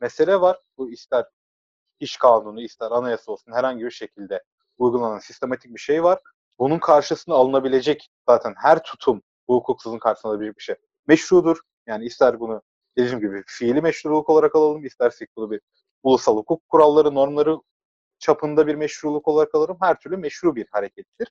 mesele 0.00 0.40
var. 0.40 0.60
Bu 0.78 0.90
ister 0.90 1.24
iş 2.00 2.16
kanunu, 2.16 2.62
ister 2.62 2.90
anayasa 2.90 3.32
olsun 3.32 3.52
herhangi 3.52 3.84
bir 3.84 3.90
şekilde 3.90 4.42
uygulanan 4.78 5.18
sistematik 5.18 5.74
bir 5.74 5.80
şey 5.80 6.04
var. 6.04 6.20
Bunun 6.58 6.78
karşısında 6.78 7.36
alınabilecek 7.36 8.08
zaten 8.28 8.54
her 8.56 8.82
tutum 8.82 9.22
bu 9.48 9.56
hukuksuzun 9.56 9.98
karşısında 9.98 10.32
alabilecek 10.32 10.58
bir 10.58 10.62
şey 10.62 10.76
meşrudur. 11.06 11.60
Yani 11.86 12.04
ister 12.04 12.40
bunu 12.40 12.62
dediğim 12.98 13.20
gibi 13.20 13.42
fiili 13.46 13.80
meşruluk 13.80 14.28
olarak 14.28 14.54
alalım, 14.54 14.84
istersek 14.84 15.28
bunu 15.36 15.50
bir 15.50 15.60
ulusal 16.02 16.36
hukuk 16.36 16.68
kuralları, 16.68 17.14
normları 17.14 17.56
çapında 18.18 18.66
bir 18.66 18.74
meşruluk 18.74 19.28
olarak 19.28 19.54
alırım. 19.54 19.76
Her 19.80 19.98
türlü 19.98 20.16
meşru 20.16 20.56
bir 20.56 20.66
harekettir. 20.70 21.28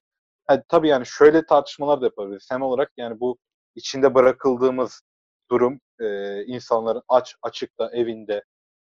Yani, 0.50 0.64
tabii 0.68 0.88
yani 0.88 1.06
şöyle 1.06 1.46
tartışmalar 1.46 2.02
da 2.02 2.06
yapabiliriz. 2.06 2.48
Hem 2.52 2.62
olarak 2.62 2.92
yani 2.98 3.20
bu 3.20 3.38
içinde 3.76 4.14
bırakıldığımız 4.16 5.02
durum 5.52 5.80
e, 6.00 6.44
insanların 6.46 7.02
aç 7.10 7.36
açıkta 7.42 7.90
evinde 7.94 8.44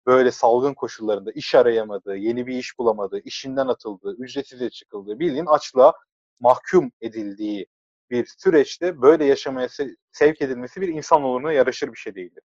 böyle 0.08 0.32
salgın 0.32 0.74
koşullarında 0.74 1.32
iş 1.32 1.56
arayamadığı, 1.56 2.16
yeni 2.16 2.48
bir 2.48 2.56
iş 2.58 2.80
bulamadığı, 2.80 3.20
işinden 3.20 3.68
atıldığı, 3.68 4.16
ücretsiz 4.18 4.70
çıkıldığı, 4.72 5.20
bildiğin 5.20 5.46
açlığa 5.46 5.94
mahkum 6.40 6.92
edildiği 7.02 7.68
bir 8.10 8.26
süreçte 8.38 9.02
böyle 9.02 9.26
yaşamaya 9.26 9.68
sevk 10.12 10.42
edilmesi 10.42 10.82
bir 10.82 10.88
insan 10.88 11.24
onuruna 11.24 11.52
yaraşır 11.54 11.92
bir 11.94 11.98
şey 11.98 12.16
değildir. 12.16 12.44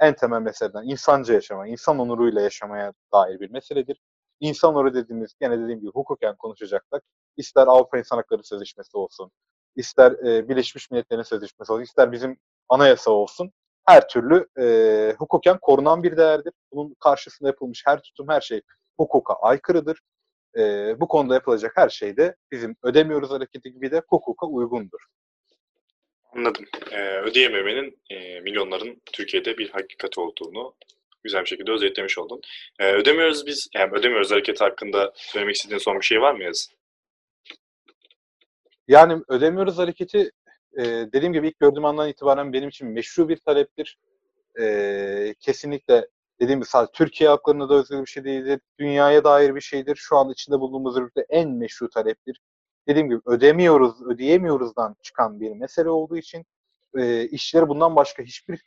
En 0.00 0.14
temel 0.16 0.40
meseleden 0.42 0.82
insanca 0.84 1.34
yaşama, 1.34 1.68
insan 1.68 1.98
onuruyla 1.98 2.40
yaşamaya 2.42 2.92
dair 3.12 3.40
bir 3.40 3.50
meseledir. 3.50 4.00
İnsan 4.40 4.74
onuru 4.74 4.94
dediğimiz, 4.94 5.34
gene 5.40 5.60
dediğim 5.60 5.80
gibi 5.80 5.90
hukuken 5.90 6.36
konuşacaksak, 6.36 7.02
ister 7.36 7.66
Avrupa 7.66 7.98
İnsan 7.98 8.16
Hakları 8.16 8.44
Sözleşmesi 8.44 8.96
olsun, 8.96 9.30
ister 9.76 10.12
e, 10.12 10.48
Birleşmiş 10.48 10.90
Milletler'in 10.90 11.22
sözleşmesi 11.22 11.72
olsun, 11.72 11.82
ister 11.82 12.12
bizim 12.12 12.38
anayasa 12.68 13.10
olsun, 13.10 13.52
her 13.86 14.08
türlü 14.08 14.46
e, 14.60 15.14
hukuken 15.18 15.58
korunan 15.58 16.02
bir 16.02 16.16
değerdir. 16.16 16.52
Bunun 16.72 16.96
karşısında 17.00 17.48
yapılmış 17.48 17.82
her 17.86 18.02
tutum, 18.02 18.28
her 18.28 18.40
şey 18.40 18.62
hukuka 18.96 19.34
aykırıdır. 19.34 20.00
E, 20.58 20.60
bu 21.00 21.08
konuda 21.08 21.34
yapılacak 21.34 21.72
her 21.76 21.88
şey 21.88 22.16
de 22.16 22.36
bizim 22.50 22.76
ödemiyoruz 22.82 23.30
hareketi 23.30 23.72
gibi 23.72 23.90
de 23.90 24.02
hukuka 24.08 24.46
uygundur. 24.46 25.00
Anladım. 26.32 26.64
Ee, 26.90 27.18
ödeyememenin 27.18 27.98
e, 28.10 28.40
milyonların 28.40 29.02
Türkiye'de 29.12 29.58
bir 29.58 29.70
hakikat 29.70 30.18
olduğunu 30.18 30.74
güzel 31.22 31.40
bir 31.40 31.46
şekilde 31.46 31.72
özetlemiş 31.72 32.18
oldun. 32.18 32.40
Ee, 32.80 32.92
ödemiyoruz 32.92 33.46
biz, 33.46 33.68
yani 33.74 33.92
ödemiyoruz 33.92 34.30
hareketi 34.30 34.64
hakkında 34.64 35.12
söylemek 35.14 35.56
istediğin 35.56 35.78
son 35.78 36.00
bir 36.00 36.04
şey 36.04 36.20
var 36.20 36.34
mı 36.34 36.44
Yaz? 36.44 36.68
Yani 38.88 39.22
ödemiyoruz 39.28 39.78
hareketi 39.78 40.30
e, 40.78 40.84
dediğim 40.84 41.32
gibi 41.32 41.48
ilk 41.48 41.58
gördüğüm 41.58 41.84
andan 41.84 42.08
itibaren 42.08 42.52
benim 42.52 42.68
için 42.68 42.88
meşru 42.88 43.28
bir 43.28 43.36
taleptir. 43.36 43.98
E, 44.60 45.34
kesinlikle 45.40 46.08
dediğim 46.40 46.60
gibi 46.60 46.68
sadece 46.68 46.92
Türkiye 46.92 47.30
haklarına 47.30 47.68
da 47.68 47.74
özgür 47.74 48.00
bir 48.00 48.06
şey 48.06 48.24
değildir. 48.24 48.60
Dünyaya 48.78 49.24
dair 49.24 49.54
bir 49.54 49.60
şeydir. 49.60 49.96
Şu 49.96 50.16
an 50.16 50.30
içinde 50.30 50.60
bulunduğumuz 50.60 50.96
ülkede 50.96 51.26
en 51.28 51.50
meşru 51.50 51.90
taleptir. 51.90 52.40
dediğim 52.88 53.08
gibi 53.08 53.20
ödemiyoruz, 53.26 54.02
ödeyemiyoruzdan 54.06 54.96
çıkan 55.02 55.40
bir 55.40 55.50
mesele 55.50 55.88
olduğu 55.88 56.16
için 56.16 56.46
e, 56.98 57.28
işçileri 57.28 57.68
bundan 57.68 57.96
başka 57.96 58.22
hiçbir 58.22 58.60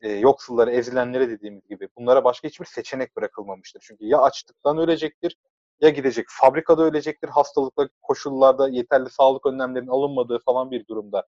e, 0.00 0.12
yoksulları, 0.12 0.70
ezilenlere 0.70 1.28
dediğimiz 1.30 1.68
gibi 1.68 1.88
bunlara 1.98 2.24
başka 2.24 2.48
hiçbir 2.48 2.66
seçenek 2.66 3.16
bırakılmamıştır. 3.16 3.80
Çünkü 3.84 4.06
ya 4.06 4.18
açlıktan 4.18 4.78
ölecektir 4.78 5.36
ya 5.80 5.88
gidecek 5.88 6.26
fabrikada 6.28 6.82
ölecektir 6.82 7.28
hastalıkla 7.28 7.88
koşullarda 8.02 8.68
yeterli 8.68 9.10
sağlık 9.10 9.46
önlemlerinin 9.46 9.90
alınmadığı 9.90 10.38
falan 10.38 10.70
bir 10.70 10.86
durumda 10.86 11.26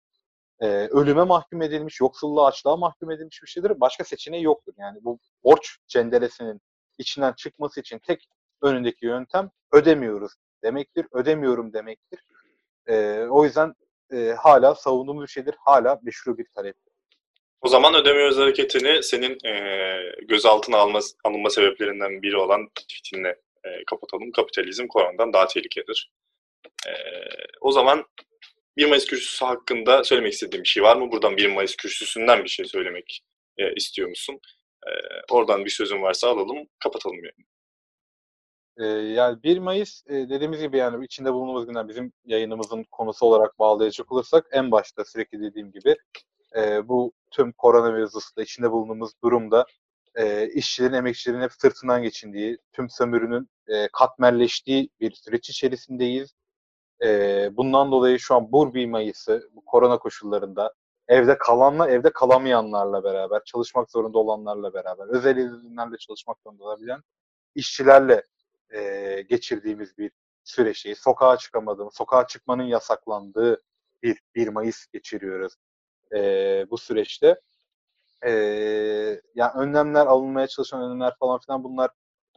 e, 0.61 0.67
ölüme 0.67 1.25
mahkum 1.25 1.63
edilmiş, 1.63 2.01
yoksulluğa, 2.01 2.47
açlığa 2.47 2.77
mahkum 2.77 3.11
edilmiş 3.11 3.43
bir 3.43 3.49
şeydir. 3.49 3.81
Başka 3.81 4.05
seçeneği 4.05 4.45
yoktur. 4.45 4.73
Yani 4.77 4.99
bu 5.05 5.19
borç 5.45 5.79
cenderesinin 5.89 6.61
içinden 6.99 7.33
çıkması 7.33 7.81
için 7.81 7.99
tek 7.99 8.29
önündeki 8.63 9.07
yöntem 9.07 9.51
ödemiyoruz 9.73 10.33
demektir, 10.63 11.07
ödemiyorum 11.13 11.73
demektir. 11.73 12.25
E, 12.87 13.25
o 13.31 13.45
yüzden 13.45 13.75
e, 14.13 14.35
hala 14.39 14.75
savunduğumuz 14.75 15.23
bir 15.23 15.29
şeydir, 15.29 15.55
hala 15.59 16.01
meşru 16.03 16.39
bir 16.39 16.47
taleptir. 16.55 16.88
O 17.61 17.69
zaman 17.69 17.95
ödemiyoruz 17.95 18.37
hareketini 18.37 19.03
senin 19.03 19.47
e, 19.47 19.55
gözaltına 20.29 20.77
alma, 20.77 21.01
alınma 21.25 21.51
sebeplerinden 21.51 22.23
biri 22.23 22.37
olan 22.37 22.69
tweetinle 22.75 23.29
e, 23.65 23.85
kapatalım. 23.87 24.33
Kapitalizm 24.33 24.87
koronadan 24.87 25.33
daha 25.33 25.47
tehlikelidir. 25.47 26.11
E, 26.87 26.93
o 27.61 27.73
zaman 27.73 28.05
1 28.77 28.87
Mayıs 28.87 29.07
kürsüsü 29.07 29.45
hakkında 29.45 30.05
söylemek 30.05 30.33
istediğim 30.33 30.63
bir 30.63 30.69
şey 30.69 30.83
var 30.83 30.97
mı? 30.97 31.13
Buradan 31.13 31.37
1 31.37 31.47
Mayıs 31.47 31.77
kürsüsünden 31.77 32.45
bir 32.45 32.49
şey 32.49 32.67
söylemek 32.67 33.21
e, 33.59 33.75
istiyor 33.75 34.09
musun? 34.09 34.41
E, 34.87 34.91
oradan 35.31 35.65
bir 35.65 35.71
sözün 35.71 36.03
varsa 36.03 36.29
alalım, 36.29 36.69
kapatalım 36.79 37.17
yani. 37.17 37.47
Ee, 38.79 38.85
yani 38.87 39.43
1 39.43 39.59
Mayıs 39.59 40.03
e, 40.07 40.15
dediğimiz 40.15 40.61
gibi 40.61 40.79
yani 40.79 41.05
içinde 41.05 41.33
bulunduğumuz 41.33 41.67
günler 41.67 41.89
bizim 41.89 42.13
yayınımızın 42.25 42.85
konusu 42.91 43.27
olarak 43.27 43.59
bağlayacak 43.59 44.13
olursak 44.13 44.47
en 44.53 44.71
başta 44.71 45.05
sürekli 45.05 45.43
dediğim 45.43 45.73
gibi 45.73 45.97
e, 46.57 46.89
bu 46.89 47.13
tüm 47.31 47.53
koronavirüsle 47.53 48.43
içinde 48.43 48.71
bulunduğumuz 48.71 49.13
durumda 49.25 49.67
e, 50.15 50.49
işçilerin, 50.49 50.93
emekçilerin 50.93 51.41
hep 51.41 51.53
sırtından 51.53 52.03
geçindiği, 52.03 52.59
tüm 52.73 52.91
sömürünün 52.91 53.49
e, 53.69 53.89
katmerleştiği 53.93 54.91
bir 55.01 55.13
süreç 55.13 55.51
içerisindeyiz. 55.51 56.35
E, 57.05 57.09
bundan 57.57 57.93
dolayı 57.93 58.19
şu 58.19 58.35
an 58.35 58.53
bu 58.53 58.75
1 58.75 58.87
Mayıs'ı 58.87 59.49
bu 59.53 59.65
korona 59.65 59.99
koşullarında 59.99 60.75
evde 61.09 61.39
kalanla 61.39 61.91
evde 61.91 62.13
kalamayanlarla 62.13 63.05
beraber, 63.05 63.45
çalışmak 63.45 63.91
zorunda 63.91 64.19
olanlarla 64.19 64.75
beraber, 64.75 65.07
özel 65.09 65.37
izinlerle 65.37 65.97
çalışmak 65.99 66.39
zorunda 66.45 66.65
olabilen 66.65 67.01
işçilerle 67.55 68.23
e, 68.71 69.23
geçirdiğimiz 69.29 69.99
bir 69.99 70.11
süreçteyiz. 70.45 70.99
Sokağa 70.99 71.37
çıkamadığımız, 71.37 71.95
sokağa 71.95 72.27
çıkmanın 72.27 72.63
yasaklandığı 72.63 73.63
bir 74.03 74.21
1 74.35 74.49
Mayıs 74.49 74.87
geçiriyoruz 74.87 75.55
e, 76.15 76.21
bu 76.71 76.79
süreçte. 76.79 77.41
E, 78.27 78.31
yani 79.35 79.53
önlemler 79.57 80.07
alınmaya 80.07 80.47
çalışan 80.47 80.83
önlemler 80.83 81.15
falan 81.21 81.39
filan 81.39 81.65
bunlar 81.65 81.91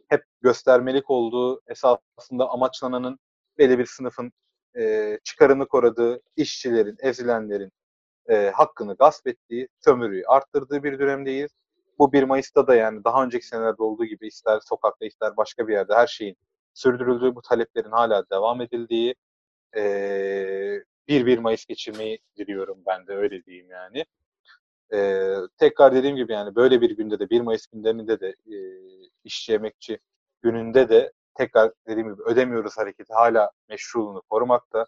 hep 0.10 0.24
göstermelik 0.42 1.10
olduğu 1.10 1.62
esasında 1.68 2.50
amaçlananın 2.50 3.20
belli 3.58 3.80
bir 3.80 3.86
sınıfın 3.86 4.32
e, 4.78 5.20
çıkarını 5.24 5.68
koruduğu, 5.68 6.22
işçilerin, 6.36 6.98
ezilenlerin 7.00 7.72
e, 8.30 8.52
hakkını 8.56 8.96
gasp 8.96 9.28
ettiği, 9.28 9.68
sömürüyü 9.80 10.24
arttırdığı 10.28 10.84
bir 10.84 11.00
dönemdeyiz. 11.00 11.52
Bu 12.00 12.14
1 12.14 12.24
Mayıs'ta 12.24 12.68
da 12.68 12.76
yani 12.76 13.04
daha 13.04 13.24
önceki 13.24 13.48
senelerde 13.48 13.84
olduğu 13.84 14.06
gibi 14.06 14.28
ister 14.28 14.60
sokakta 14.70 15.06
ister 15.06 15.38
başka 15.38 15.68
bir 15.68 15.74
yerde 15.74 15.94
her 15.96 16.08
şeyin 16.08 16.38
sürdürüldüğü, 16.74 17.36
bu 17.36 17.42
taleplerin 17.42 17.92
hala 17.92 18.30
devam 18.30 18.62
edildiği 18.62 19.16
e, 19.78 19.82
bir 21.12 21.26
1 21.26 21.38
Mayıs 21.38 21.66
geçirmeyi 21.66 22.20
diliyorum 22.38 22.84
ben 22.88 23.08
de 23.08 23.14
öyle 23.14 23.46
diyeyim 23.46 23.70
yani. 23.70 24.06
E, 24.94 25.30
tekrar 25.58 25.96
dediğim 25.96 26.16
gibi 26.16 26.34
yani 26.34 26.56
böyle 26.56 26.82
bir 26.82 26.90
günde 26.90 27.20
de 27.20 27.30
1 27.30 27.42
Mayıs 27.42 27.68
günlerinde 27.68 28.20
de 28.20 28.30
e, 28.30 28.58
işçi 29.24 29.54
emekçi 29.54 30.00
gününde 30.42 30.90
de 30.90 31.12
tekrar 31.36 31.72
dediğim 31.88 32.14
gibi 32.14 32.24
ödemiyoruz 32.24 32.78
hareketi 32.78 33.14
hala 33.14 33.52
meşruluğunu 33.70 34.22
korumakta. 34.22 34.86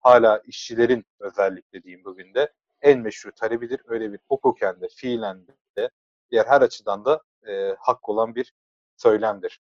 Hala 0.00 0.38
işçilerin 0.46 1.04
özellikle 1.20 1.82
diyeyim 1.82 2.04
bugün 2.04 2.34
de 2.34 2.52
en 2.82 3.00
meşru 3.00 3.32
talebidir. 3.32 3.80
Öyle 3.86 4.12
bir 4.12 4.18
hukuken 4.28 4.80
de 4.80 4.88
fiilen 4.88 5.46
de 5.78 5.90
diğer 6.30 6.46
her 6.46 6.60
açıdan 6.60 7.04
da 7.04 7.22
e, 7.48 7.76
hak 7.78 8.08
olan 8.08 8.34
bir 8.34 8.52
söylemdir 8.96 9.60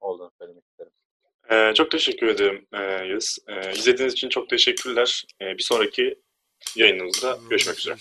olduğunu 0.00 0.30
söylemek 0.38 0.64
isterim. 0.64 0.92
Ee, 1.50 1.72
çok 1.74 1.90
teşekkür 1.90 2.26
ederim 2.26 2.66
e, 2.72 2.80
Yağız. 2.82 3.38
E, 3.48 3.72
izlediğiniz 3.72 4.12
için 4.12 4.28
çok 4.28 4.48
teşekkürler. 4.48 5.24
E, 5.42 5.58
bir 5.58 5.62
sonraki 5.62 6.18
yayınımızda 6.76 7.38
görüşmek 7.50 7.78
üzere. 7.78 7.96